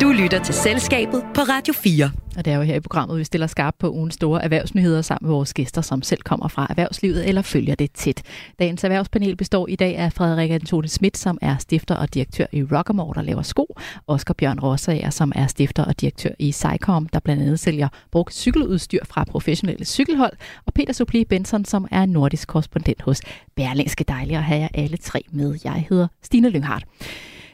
[0.00, 2.10] Du lytter til Selskabet på Radio 4.
[2.36, 5.28] Og det er jo her i programmet, vi stiller skarp på ugens store erhvervsnyheder sammen
[5.28, 8.22] med vores gæster, som selv kommer fra erhvervslivet eller følger det tæt.
[8.58, 12.62] Dagens erhvervspanel består i dag af Frederik Antoni Schmidt, som er stifter og direktør i
[12.62, 13.76] Rockamore, der laver sko.
[14.06, 18.34] Oscar Bjørn Rossager, som er stifter og direktør i Cycom, der blandt andet sælger brugt
[18.34, 20.32] cykeludstyr fra professionelle cykelhold.
[20.66, 23.20] Og Peter Supli Benson, som er nordisk korrespondent hos
[23.56, 25.58] Berlingske Dejlige at have jer alle tre med.
[25.64, 26.84] Jeg hedder Stine Lynghardt.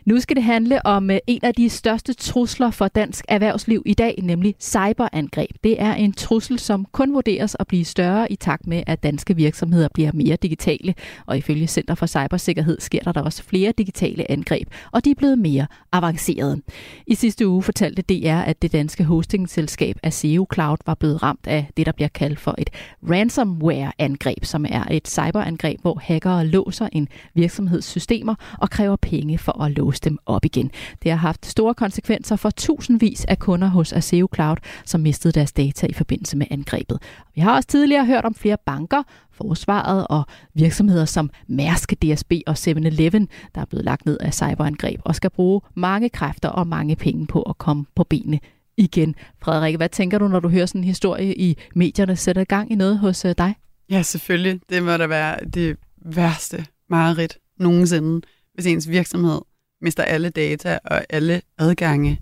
[0.08, 3.94] Nu skal det handle om øh, en af de største trusler for dansk erhvervsliv i
[3.94, 5.50] dag, nemlig cyberangreb.
[5.64, 9.36] Det er en trussel, som kun vurderes at blive større i takt med, at danske
[9.36, 10.94] virksomheder bliver mere digitale.
[11.26, 15.14] Og ifølge Center for Cybersikkerhed sker der, der også flere digitale angreb, og de er
[15.14, 16.62] blevet mere avancerede.
[17.06, 21.66] I sidste uge fortalte DR, at det danske hostingselskab Aseo Cloud var blevet ramt af
[21.76, 22.70] det, der bliver kaldt for et
[23.10, 29.62] ransomware-angreb, som er et cyberangreb, hvor hackere låser en virksomheds systemer og kræver penge for
[29.62, 30.70] at låse dem op igen.
[31.02, 35.52] Det har haft store konsekvenser for tusindvis af kunder hos Aseo Cloud, som mistede deres
[35.52, 36.98] data i forbindelse med angrebet.
[37.34, 42.56] Vi har også tidligere hørt om flere banker, forsvaret og virksomheder som Mærsk, DSB og
[42.58, 46.96] 7-Eleven, der er blevet lagt ned af cyberangreb og skal bruge mange kræfter og mange
[46.96, 48.40] penge på at komme på benene
[48.76, 49.14] igen.
[49.42, 52.16] Frederik, hvad tænker du, når du hører sådan en historie i medierne?
[52.16, 53.54] Sætter gang i noget hos øh, dig?
[53.90, 54.60] Ja, selvfølgelig.
[54.68, 59.40] Det må da være det værste mareridt nogensinde, hvis ens virksomhed
[59.80, 62.20] mister alle data og alle adgange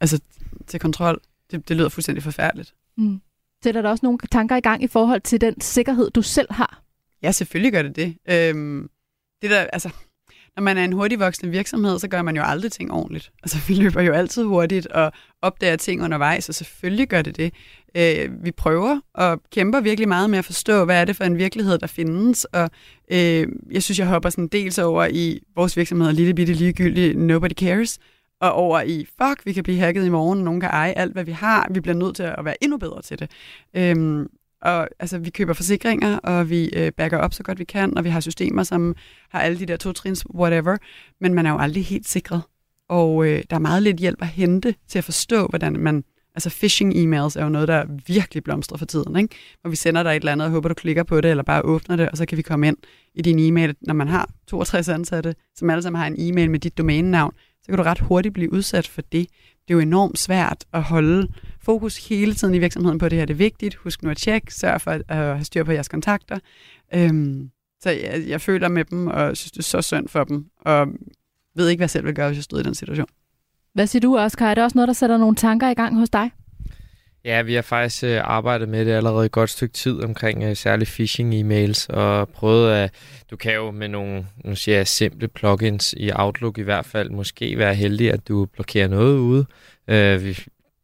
[0.00, 0.20] altså,
[0.66, 1.20] til kontrol.
[1.50, 2.74] Det, det lyder fuldstændig forfærdeligt.
[2.96, 3.20] Mm.
[3.62, 6.82] Sætter der også nogle tanker i gang i forhold til den sikkerhed, du selv har?
[7.22, 8.16] Ja, selvfølgelig gør det det.
[8.30, 8.90] Øhm,
[9.42, 9.90] det der, altså,
[10.56, 13.32] når man er en hurtigvoksende virksomhed, så gør man jo aldrig ting ordentligt.
[13.42, 17.52] Altså, vi løber jo altid hurtigt og opdager ting undervejs, og selvfølgelig gør det det.
[17.96, 21.38] Øh, vi prøver og kæmper virkelig meget med at forstå, hvad er det for en
[21.38, 22.70] virkelighed, der findes, og
[23.10, 27.52] øh, jeg synes, jeg hopper sådan dels over i vores virksomhed, lille bitte ligegyldigt, nobody
[27.52, 27.98] cares,
[28.40, 31.24] og over i, fuck, vi kan blive hacket i morgen, nogen kan eje alt, hvad
[31.24, 33.30] vi har, vi bliver nødt til at være endnu bedre til det.
[33.74, 34.28] Øhm,
[34.64, 38.04] og altså, vi køber forsikringer, og vi øh, backer op så godt vi kan, og
[38.04, 38.94] vi har systemer, som
[39.30, 40.76] har alle de der to-trins, whatever,
[41.20, 42.42] men man er jo aldrig helt sikret.
[42.88, 46.04] Og øh, der er meget lidt hjælp at hente til at forstå, hvordan man...
[46.36, 49.34] Altså phishing-emails er jo noget, der virkelig blomstrer for tiden, ikke?
[49.60, 51.62] Hvor vi sender dig et eller andet, og håber, du klikker på det, eller bare
[51.62, 52.76] åbner det, og så kan vi komme ind
[53.14, 53.74] i din e-mail.
[53.80, 57.34] Når man har 62 ansatte, som alle sammen har en e-mail med dit domænenavn,
[57.64, 59.28] så kan du ret hurtigt blive udsat for det.
[59.68, 61.28] Det er jo enormt svært at holde
[61.60, 63.24] fokus hele tiden i virksomheden på det her.
[63.24, 63.74] Det er vigtigt.
[63.74, 64.54] Husk nu at tjekke.
[64.54, 66.38] Sørg for øh, at have styr på jeres kontakter.
[66.94, 67.50] Øhm,
[67.82, 70.46] så jeg, jeg føler med dem, og synes, det er så synd for dem.
[70.60, 70.88] Og
[71.56, 73.06] ved ikke, hvad jeg selv vil gøre, hvis jeg stod i den situation.
[73.74, 74.50] Hvad siger du, Oscar?
[74.50, 76.30] Er det også noget, der sætter nogle tanker i gang hos dig?
[77.24, 80.56] Ja, vi har faktisk øh, arbejdet med det allerede et godt stykke tid omkring øh,
[80.56, 82.94] særligt phishing-emails, og prøvet at,
[83.30, 87.10] du kan jo med nogle, nu siger jeg, simple plugins i Outlook i hvert fald,
[87.10, 89.46] måske være heldig, at du blokerer noget ude.
[89.88, 90.38] Øh, vi,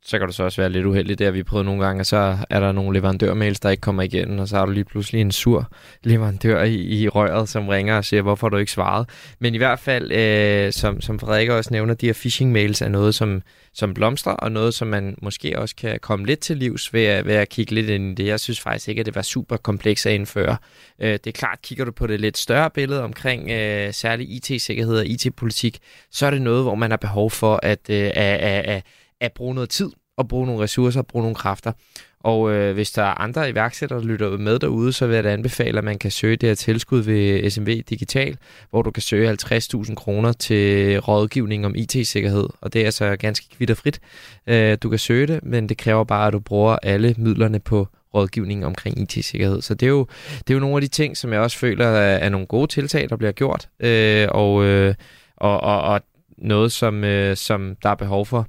[0.04, 1.18] så kan du så også være lidt uheldig.
[1.18, 4.02] Det har vi prøvet nogle gange, og så er der nogle leverandørmails, der ikke kommer
[4.02, 5.72] igen, og så har du lige pludselig en sur
[6.04, 9.08] leverandør i, i røret, som ringer og siger, hvorfor har du ikke svaret.
[9.38, 13.14] Men i hvert fald, øh, som, som Frederik også nævner, de her phishing-mails er noget,
[13.14, 13.42] som,
[13.74, 17.26] som blomstrer, og noget, som man måske også kan komme lidt til livs ved at,
[17.26, 18.28] ved at kigge lidt ind i det.
[18.28, 20.56] Jeg synes faktisk ikke, at det var super komplekst at indføre.
[21.00, 24.98] Øh, det er klart, kigger du på det lidt større billede omkring øh, særlig IT-sikkerhed
[24.98, 25.78] og IT-politik,
[26.10, 28.82] så er det noget, hvor man har behov for at, øh, at, at, at
[29.20, 31.72] at bruge noget tid og bruge nogle ressourcer og bruge nogle kræfter.
[32.20, 35.32] Og øh, hvis der er andre iværksættere, der lytter med derude, så vil jeg da
[35.32, 38.36] anbefale, at man kan søge det her tilskud ved SMV Digital,
[38.70, 42.48] hvor du kan søge 50.000 kroner til rådgivning om IT-sikkerhed.
[42.60, 44.00] Og det er altså ganske kvitterfrit.
[44.46, 47.88] Øh, du kan søge det, men det kræver bare, at du bruger alle midlerne på
[48.14, 49.62] rådgivning omkring IT-sikkerhed.
[49.62, 50.06] Så det er, jo,
[50.38, 52.66] det er jo nogle af de ting, som jeg også føler er, er nogle gode
[52.66, 54.94] tiltag, der bliver gjort, øh, og, øh,
[55.36, 56.00] og, og, og
[56.38, 58.46] noget, som, øh, som der er behov for.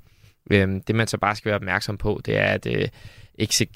[0.51, 2.87] Øhm, det man så bare skal være opmærksom på, det er, at øh,
[3.37, 3.67] ikke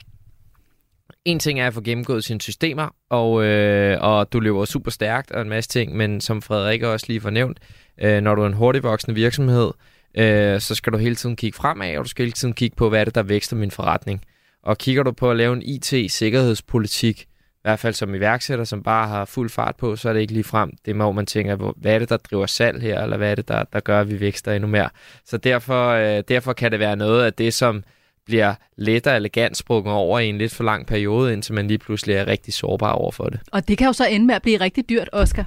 [1.26, 5.32] en ting er at få gennemgået sine systemer, og, øh, og du løber super stærkt
[5.32, 7.60] og en masse ting, men som Frederik også lige fornævnt,
[8.02, 9.72] øh, når du er en hurtigt voksende virksomhed,
[10.18, 12.90] øh, så skal du hele tiden kigge fremad, og du skal hele tiden kigge på,
[12.90, 14.22] hvad er det, der vækster min forretning.
[14.64, 17.26] Og kigger du på at lave en IT-sikkerhedspolitik,
[17.66, 20.34] i hvert fald som iværksætter, som bare har fuld fart på, så er det ikke
[20.34, 23.32] lige frem det, hvor man tænker, hvad er det, der driver salg her, eller hvad
[23.32, 24.90] er det, der, der gør, at vi vækster endnu mere.
[25.26, 27.84] Så derfor, øh, derfor kan det være noget af det, som
[28.26, 31.78] bliver let og elegant sprunget over i en lidt for lang periode, indtil man lige
[31.78, 33.40] pludselig er rigtig sårbar over for det.
[33.52, 35.46] Og det kan jo så ende med at blive rigtig dyrt, Oscar.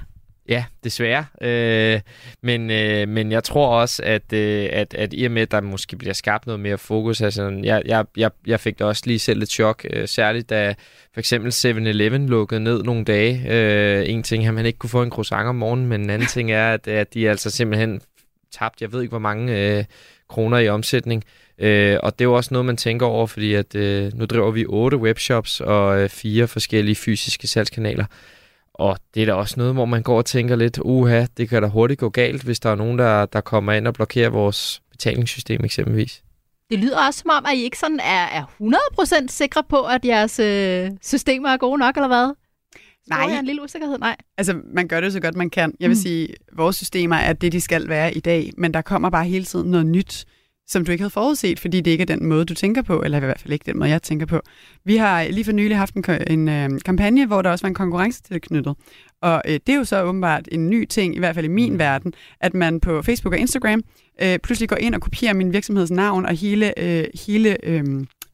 [0.49, 1.25] Ja, desværre.
[1.41, 2.01] Øh,
[2.41, 5.61] men, øh, men jeg tror også, at, øh, at, at i og med, at der
[5.61, 9.19] måske bliver skabt noget mere fokus, altså jeg, jeg, jeg, jeg fik da også lige
[9.19, 10.75] selv et chok, øh, særligt da
[11.13, 13.43] for eksempel 7-Eleven lukkede ned nogle dage.
[13.49, 16.09] Øh, en ting er, at man ikke kunne få en croissant om morgenen, men en
[16.09, 18.01] anden ting er, at, at de altså simpelthen
[18.51, 19.83] tabt, jeg ved ikke hvor mange øh,
[20.29, 21.23] kroner i omsætning.
[21.59, 24.51] Øh, og det er jo også noget, man tænker over, fordi at øh, nu driver
[24.51, 28.05] vi otte webshops og øh, fire forskellige fysiske salgskanaler.
[28.79, 31.61] Og det er da også noget, hvor man går og tænker lidt, uha, det kan
[31.61, 34.81] da hurtigt gå galt, hvis der er nogen, der, der kommer ind og blokerer vores
[34.91, 36.23] betalingssystem eksempelvis.
[36.69, 40.05] Det lyder også som om, at I ikke sådan er, er 100% sikre på, at
[40.05, 42.33] jeres øh, systemer er gode nok, eller hvad?
[43.09, 43.27] Nej.
[43.29, 43.97] Jeg en lille usikkerhed?
[43.97, 44.15] Nej.
[44.37, 45.73] Altså, man gør det så godt, man kan.
[45.79, 46.01] Jeg vil mm.
[46.01, 49.45] sige, vores systemer er det, de skal være i dag, men der kommer bare hele
[49.45, 50.25] tiden noget nyt
[50.69, 53.17] som du ikke havde forudset, fordi det ikke er den måde, du tænker på, eller
[53.17, 54.41] i hvert fald ikke den måde, jeg tænker på.
[54.85, 57.73] Vi har lige for nylig haft en, en øh, kampagne, hvor der også var en
[57.73, 58.75] konkurrence til det knyttet.
[59.21, 61.73] Og øh, det er jo så åbenbart en ny ting, i hvert fald i min
[61.73, 61.79] mm.
[61.79, 63.83] verden, at man på Facebook og Instagram
[64.21, 67.83] øh, pludselig går ind og kopierer min virksomheds navn og hele, øh, hele øh,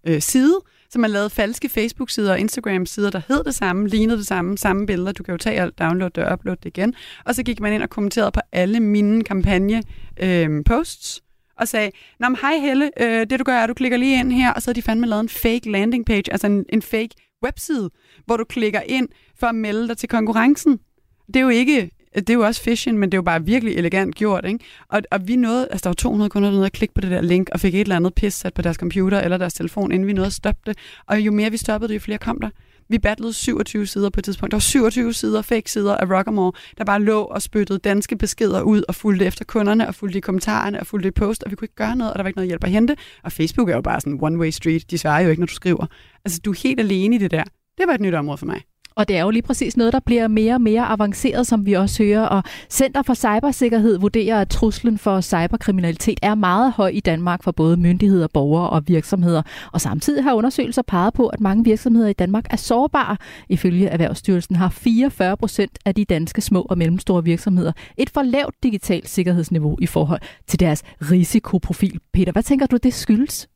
[0.08, 0.60] øh, side,
[0.90, 4.86] så man lavede falske Facebook-sider og Instagram-sider, der hed det samme, lignede det samme, samme
[4.86, 5.12] billeder.
[5.12, 6.94] Du kan jo tage alt, downloade det og uploade det igen.
[7.26, 11.25] Og så gik man ind og kommenterede på alle mine kampagne-posts, øh,
[11.60, 14.20] og sagde, Nå, men, hej Helle, øh, det du gør er, at du klikker lige
[14.20, 16.82] ind her, og så har de fandme lavet en fake landing page, altså en, en
[16.82, 17.10] fake
[17.46, 17.90] webside,
[18.26, 20.80] hvor du klikker ind for at melde dig til konkurrencen.
[21.28, 23.76] Det er jo ikke, det er jo også phishing, men det er jo bare virkelig
[23.76, 24.60] elegant gjort, ikke?
[24.90, 27.12] Og, og vi nåede, altså der var 200 kunder, der nåede at klikke på det
[27.12, 29.92] der link, og fik et eller andet pis sat på deres computer eller deres telefon,
[29.92, 30.78] inden vi nåede at stoppe det.
[31.08, 32.50] Og jo mere vi stoppede det, jo flere kom der.
[32.90, 34.52] Vi battlede 27 sider på et tidspunkt.
[34.52, 38.62] Der var 27 sider, fake sider af Rockamore, der bare lå og spyttede danske beskeder
[38.62, 41.56] ud og fulgte efter kunderne og fulgte i kommentarerne og fulgte i post, og vi
[41.56, 42.96] kunne ikke gøre noget, og der var ikke noget hjælp at hente.
[43.24, 44.92] Og Facebook er jo bare sådan one-way street.
[44.92, 45.86] De svarer jo ikke, når du skriver.
[46.26, 47.44] Altså, du er helt alene i det der.
[47.78, 48.62] Det var et nyt område for mig.
[48.98, 51.74] Og det er jo lige præcis noget, der bliver mere og mere avanceret, som vi
[51.74, 52.26] også hører.
[52.26, 57.52] Og Center for Cybersikkerhed vurderer, at truslen for cyberkriminalitet er meget høj i Danmark for
[57.52, 59.42] både myndigheder, borgere og virksomheder.
[59.72, 63.18] Og samtidig har undersøgelser peget på, at mange virksomheder i Danmark er sårbare.
[63.50, 68.56] Ifølge Erhvervsstyrelsen har 44 procent af de danske små og mellemstore virksomheder et for lavt
[68.64, 72.00] digitalt sikkerhedsniveau i forhold til deres risikoprofil.
[72.14, 73.50] Peter, hvad tænker du, det skyldes?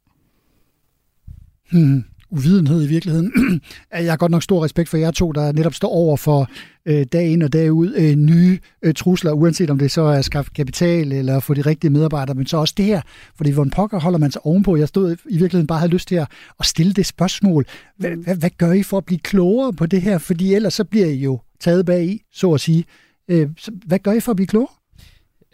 [1.72, 3.62] Hmm uvidenhed i virkeligheden.
[3.92, 6.50] jeg har godt nok stor respekt for jer to, der netop står over for
[6.86, 10.18] øh, dag ind og dag ud øh, nye øh, trusler, uanset om det så er
[10.18, 13.02] at skaffe kapital eller få de rigtige medarbejdere, men så også det her.
[13.36, 14.76] Fordi hvordan pokker holder man sig ovenpå?
[14.76, 16.28] Jeg stod i virkeligheden bare havde lyst til at,
[16.60, 17.66] at stille det spørgsmål.
[17.98, 20.18] Hvad, hvad, hvad gør I for at blive klogere på det her?
[20.18, 22.86] Fordi ellers så bliver I jo taget bag i, så at sige.
[23.30, 24.79] Øh, så hvad gør I for at blive klogere?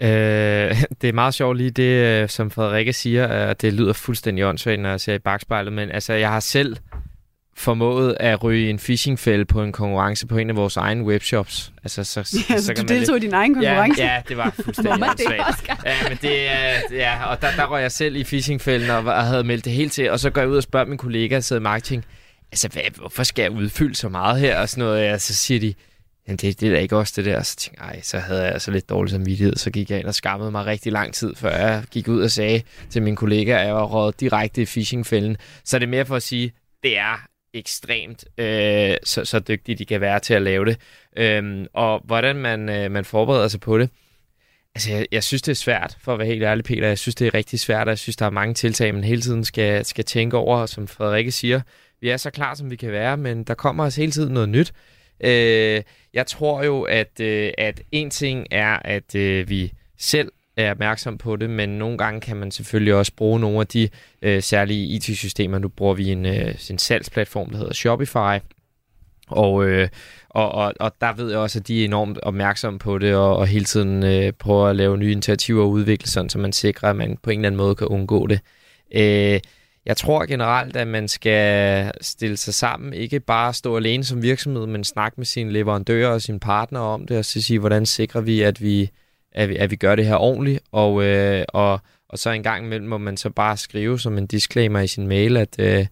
[0.01, 0.07] Øh,
[1.01, 4.81] det er meget sjovt lige det, øh, som Frederikke siger, at det lyder fuldstændig åndssvagt,
[4.81, 6.77] når jeg ser i bagspejlet, men altså, jeg har selv
[7.57, 11.71] formået at ryge en phishing på en konkurrence på en af vores egne webshops.
[11.83, 14.03] Altså, så, ja, så, så du deltog i din egen konkurrence?
[14.03, 15.85] Ja, ja det var fuldstændig åndssvagt.
[15.85, 16.47] Ja, men det,
[16.91, 19.91] ja, og der, der røg jeg selv i phishing og, og havde meldt det helt
[19.91, 22.05] til, og så går jeg ud og spørger min kollega, der sidder i marketing,
[22.51, 24.59] altså, hvad, hvorfor skal jeg udfylde så meget her?
[24.59, 25.73] Og sådan noget, og så siger de,
[26.27, 27.43] jamen det, det er da ikke også det der.
[27.43, 29.55] Så tænkte jeg, ej, så havde jeg altså lidt dårlig samvittighed.
[29.55, 32.31] Så gik jeg ind og skammede mig rigtig lang tid, før jeg gik ud og
[32.31, 35.37] sagde til min kollega, at jeg var råd direkte i phishing-fælden.
[35.63, 36.51] Så det er mere for at sige,
[36.83, 40.77] det er ekstremt øh, så, så dygtige de kan være til at lave det.
[41.17, 43.89] Øhm, og hvordan man, øh, man forbereder sig på det.
[44.75, 46.87] Altså, jeg, jeg synes, det er svært, for at være helt ærlig, Peter.
[46.87, 49.21] Jeg synes, det er rigtig svært, og jeg synes, der er mange tiltag, man hele
[49.21, 50.65] tiden skal, skal tænke over.
[50.65, 51.61] Som Frederikke siger,
[52.01, 54.49] vi er så klar, som vi kan være, men der kommer også hele tiden noget
[54.49, 54.73] nyt.
[55.19, 55.81] Øh,
[56.13, 61.17] jeg tror jo, at, øh, at en ting er, at øh, vi selv er opmærksom
[61.17, 63.89] på det, men nogle gange kan man selvfølgelig også bruge nogle af de
[64.21, 65.59] øh, særlige IT-systemer.
[65.59, 68.43] Nu bruger vi en, øh, en salgsplatform, der hedder Shopify,
[69.27, 69.89] og, øh,
[70.29, 73.37] og, og, og der ved jeg også, at de er enormt opmærksomme på det, og,
[73.37, 76.89] og hele tiden øh, prøver at lave nye initiativer og udvikle sådan, så man sikrer,
[76.89, 78.39] at man på en eller anden måde kan undgå det.
[78.95, 79.39] Øh,
[79.85, 84.67] jeg tror generelt, at man skal stille sig sammen, ikke bare stå alene som virksomhed,
[84.67, 88.21] men snakke med sine leverandører og sine partnere om det, og så sige, hvordan sikrer
[88.21, 88.89] vi, at vi,
[89.31, 91.79] at vi, at vi gør det her ordentligt, og, øh, og,
[92.09, 95.07] og så en gang imellem må man så bare skrive som en disclaimer i sin
[95.07, 95.85] mail, at øh,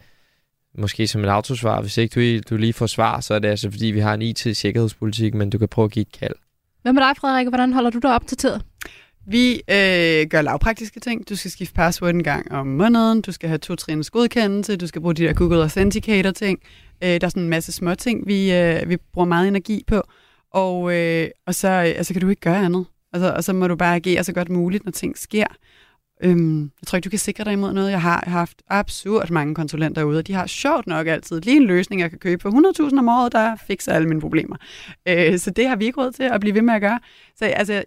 [0.77, 3.71] måske som et autosvar, hvis ikke du, du lige får svar, så er det altså
[3.71, 6.35] fordi, vi har en IT-sikkerhedspolitik, men du kan prøve at give et kald.
[6.81, 7.47] Hvad med dig, Frederik?
[7.47, 8.61] Hvordan holder du dig opdateret?
[9.25, 11.29] Vi øh, gør lavpraktiske ting.
[11.29, 13.21] Du skal skifte password en gang om måneden.
[13.21, 14.75] Du skal have to-trins godkendelse.
[14.75, 16.59] Du skal bruge de der Google Authenticator ting.
[17.03, 20.01] Øh, der er sådan en masse små ting, vi, øh, vi bruger meget energi på.
[20.51, 22.85] Og, øh, og så altså, kan du ikke gøre andet.
[23.13, 25.45] Altså, og så må du bare agere så godt muligt, når ting sker.
[26.23, 27.91] Øhm, jeg tror ikke, du kan sikre dig imod noget.
[27.91, 31.63] Jeg har haft absurd mange konsulenter ude, og de har sjovt nok altid lige en
[31.63, 34.55] løsning, jeg kan købe for 100.000 om året, der fikser alle mine problemer.
[35.07, 36.99] Øh, så det har vi ikke råd til at blive ved med at gøre.
[37.35, 37.83] Så altså,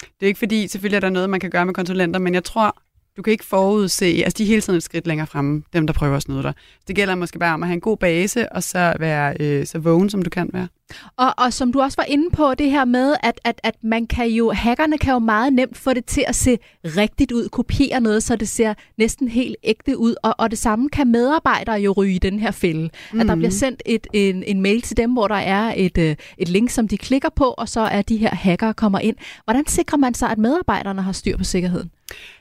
[0.00, 2.44] det er ikke fordi, selvfølgelig er der noget, man kan gøre med konsulenter, men jeg
[2.44, 2.76] tror,
[3.16, 5.94] du kan ikke forudse, altså de er hele tiden et skridt længere fremme, dem der
[5.94, 6.54] prøver at snyde dig.
[6.88, 9.78] Det gælder måske bare om at have en god base, og så være øh, så
[9.78, 10.68] vågen, som du kan være.
[11.16, 14.06] Og, og som du også var inde på, det her med, at, at, at man
[14.06, 18.00] kan jo, hackerne kan jo meget nemt få det til at se rigtigt ud, kopiere
[18.00, 20.14] noget, så det ser næsten helt ægte ud.
[20.22, 22.90] Og, og det samme kan medarbejdere jo ryge i den her fælde.
[23.12, 23.20] Mm.
[23.20, 23.58] At der bliver mhm.
[23.58, 26.88] sendt et, en, en mail til dem, hvor der er et, øh, et link, som
[26.88, 29.16] de klikker på, og så er de her hackere kommer ind.
[29.44, 31.90] Hvordan sikrer man sig, at medarbejderne har styr på sikkerheden?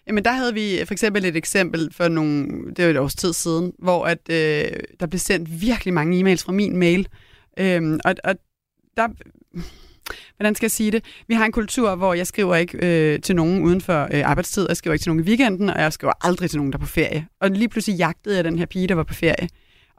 [0.07, 3.33] Jamen der havde vi for eksempel et eksempel for nogle, det var et års tid
[3.33, 7.07] siden, hvor at, øh, der blev sendt virkelig mange e-mails fra min mail,
[7.59, 8.35] Øhm, og, og
[8.97, 9.07] der...
[10.37, 11.03] Hvordan skal jeg sige det?
[11.27, 14.65] Vi har en kultur, hvor jeg skriver ikke øh, til nogen uden for øh, arbejdstid,
[14.69, 16.81] jeg skriver ikke til nogen i weekenden, og jeg skriver aldrig til nogen, der er
[16.81, 17.27] på ferie.
[17.39, 19.49] Og lige pludselig jagtede jeg den her pige, der var på ferie.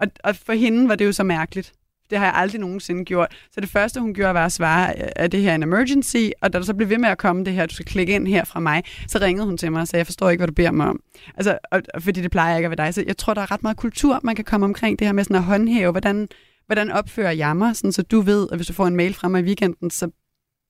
[0.01, 1.73] Og, og for hende var det jo så mærkeligt.
[2.11, 3.29] Det har jeg aldrig nogensinde gjort.
[3.53, 6.53] Så det første, hun gjorde, var at svare, at det her er en emergency, og
[6.53, 8.45] da der så blev ved med at komme det her, du skal klikke ind her
[8.45, 10.71] fra mig, så ringede hun til mig og sagde, jeg forstår ikke, hvad du beder
[10.71, 11.01] mig om.
[11.37, 12.95] Altså, og, fordi det plejer ikke at være dig.
[12.95, 15.25] Så jeg tror, der er ret meget kultur, man kan komme omkring det her med
[15.25, 16.29] sådan at håndhæve, hvordan,
[16.67, 19.29] hvordan opfører jeg mig, sådan, så du ved, at hvis du får en mail fra
[19.29, 20.11] mig i weekenden, så,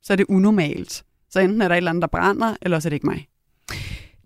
[0.03, 1.05] så er det unormalt.
[1.31, 3.29] Så enten er der et eller andet, der brænder, eller så er det ikke mig.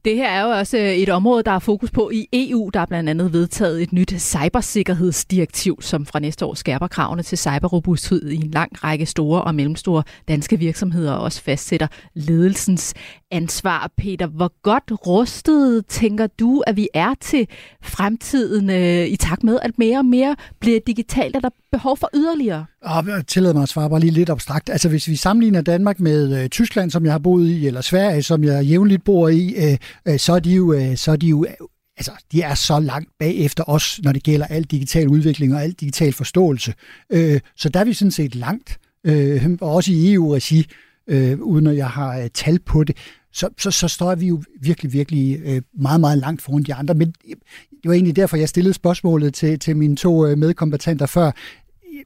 [0.04, 2.70] Det her er jo også øh, et område, der er fokus på i EU.
[2.74, 7.38] Der er blandt andet vedtaget et nyt cybersikkerhedsdirektiv, som fra næste år skærper kravene til
[7.38, 12.94] cyberrobusthed i en lang række store og mellemstore danske virksomheder og også fastsætter ledelsens
[13.30, 13.90] ansvar.
[13.96, 17.48] Peter, hvor godt rustet tænker du, at vi er til
[17.82, 21.36] fremtiden øh, i takt med, at mere og mere bliver digitalt?
[21.36, 22.64] Er der behov for yderligere?
[22.82, 24.70] Ah, og tillad mig at svare bare lige lidt abstrakt.
[24.70, 28.22] Altså hvis vi sammenligner Danmark med øh, Tyskland, som jeg har boet i, eller Sverige,
[28.22, 29.78] som jeg jævnligt bor i, øh,
[30.08, 31.66] øh, så er de jo, øh, så er de jo øh,
[31.96, 35.72] altså, de er så langt bagefter os, når det gælder al digital udvikling og al
[35.72, 36.74] digital forståelse.
[37.10, 40.66] Øh, så der er vi sådan set langt, øh, også i EU-regi,
[41.08, 42.96] øh, uden at jeg har øh, tal på det,
[43.32, 46.94] så, så, så står vi jo virkelig, virkelig øh, meget, meget langt foran de andre.
[46.94, 47.36] Men øh,
[47.70, 51.30] det var egentlig derfor, jeg stillede spørgsmålet til, til mine to øh, medkompetenter før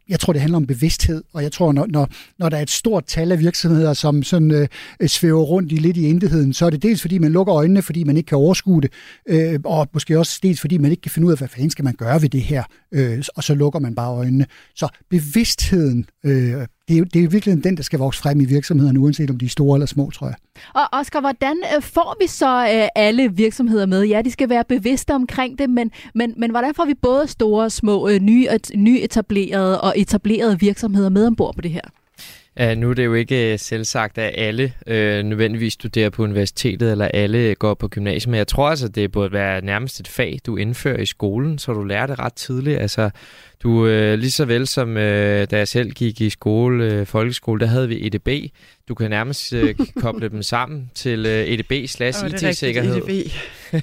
[0.08, 2.70] jeg tror, det handler om bevidsthed, og jeg tror, når, når, når der er et
[2.70, 4.68] stort tal af virksomheder, som sådan øh,
[5.00, 7.82] øh svæver rundt i lidt i intetheden, så er det dels fordi, man lukker øjnene,
[7.82, 8.92] fordi man ikke kan overskue det,
[9.28, 11.84] øh, og måske også dels fordi, man ikke kan finde ud af, hvad fanden skal
[11.84, 14.46] man gøre ved det her, øh, og så lukker man bare øjnene.
[14.74, 19.00] Så bevidstheden øh, det er, det er virkelig den, der skal vokse frem i virksomhederne,
[19.00, 20.36] uanset om de er store eller små, tror jeg.
[20.74, 24.02] Og Oscar, hvordan øh, får vi så øh, alle virksomheder med?
[24.02, 27.64] Ja, de skal være bevidste omkring det, men, men, men hvordan får vi både store
[27.64, 31.82] og små, øh, nye, nyetablerede og etablerede virksomheder med ombord på det her?
[32.58, 36.90] Ja, nu er det jo ikke øh, selvsagt, at alle øh, nødvendigvis studerer på universitetet,
[36.90, 40.38] eller alle går på gymnasiet, men jeg tror altså, det burde være nærmest et fag,
[40.46, 42.78] du indfører i skolen, så du lærer det ret tidligt.
[42.78, 43.10] Altså,
[43.62, 47.60] du øh, lige så vel som øh, da jeg selv gik i skole, øh, folkeskole,
[47.60, 48.52] der havde vi EDB.
[48.88, 52.96] Du kan nærmest øh, koble dem sammen til øh, EDB slash IT-sikkerhed.
[52.96, 53.32] EDB.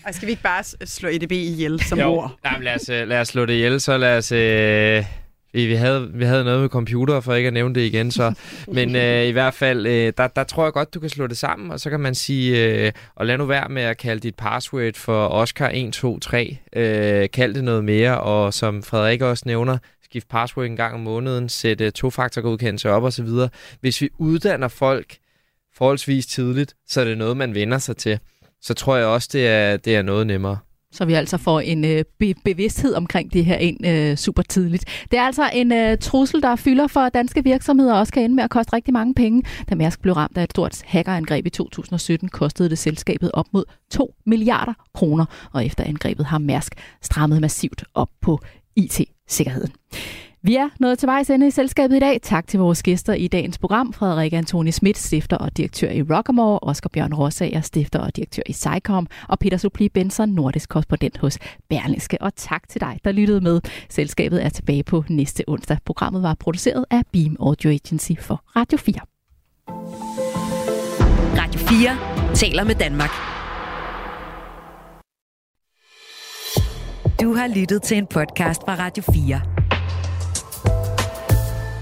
[0.06, 2.08] Ej, skal vi ikke bare slå EDB ihjel som jo.
[2.08, 2.40] ord?
[2.46, 4.32] Jamen, lad, os, øh, lad os slå det ihjel, så lad os...
[4.32, 5.21] Øh,
[5.54, 8.12] vi, vi, havde, vi havde noget med computer, for ikke at nævne det igen.
[8.12, 8.34] Så.
[8.68, 11.38] Men øh, i hvert fald, øh, der, der tror jeg godt, du kan slå det
[11.38, 14.36] sammen, og så kan man sige, øh, og lad nu være med at kalde dit
[14.36, 16.58] password for Oscar 123.
[16.76, 21.00] Øh, kald det noget mere, og som Frederik også nævner, skift password en gang om
[21.00, 23.30] måneden, sætte tofaktorgodkendelse op osv.
[23.80, 25.18] Hvis vi uddanner folk
[25.76, 28.20] forholdsvis tidligt, så er det noget, man vender sig til.
[28.62, 30.58] Så tror jeg også, det er, det er noget nemmere
[30.92, 35.06] så vi altså får en øh, be- bevidsthed omkring det her ind øh, super tidligt.
[35.12, 38.36] Det er altså en øh, trussel, der fylder for danske virksomheder og også kan ende
[38.36, 39.44] med at koste rigtig mange penge.
[39.70, 43.64] Da Mærsk blev ramt af et stort hackerangreb i 2017, kostede det selskabet op mod
[43.92, 48.40] 2 milliarder kroner, og efter angrebet har Mærsk strammet massivt op på
[48.76, 49.72] IT-sikkerheden.
[50.44, 52.20] Vi er nået til vejs ende i selskabet i dag.
[52.22, 53.94] Tak til vores gæster i dagens program.
[53.94, 58.54] Frederik Antoni Schmidt, stifter og direktør i Rockamore, Oscar Bjørn Rosager, stifter og direktør i
[58.54, 61.40] Sycom, og Peter Supli Benson, nordisk korrespondent hos
[61.70, 62.22] Berlingske.
[62.22, 63.62] Og tak til dig, der lyttede med.
[63.90, 65.78] Selskabet er tilbage på næste onsdag.
[65.86, 68.94] Programmet var produceret af Beam Audio Agency for Radio 4.
[71.42, 73.12] Radio 4 taler med Danmark.
[77.22, 79.61] Du har lyttet til en podcast fra Radio 4.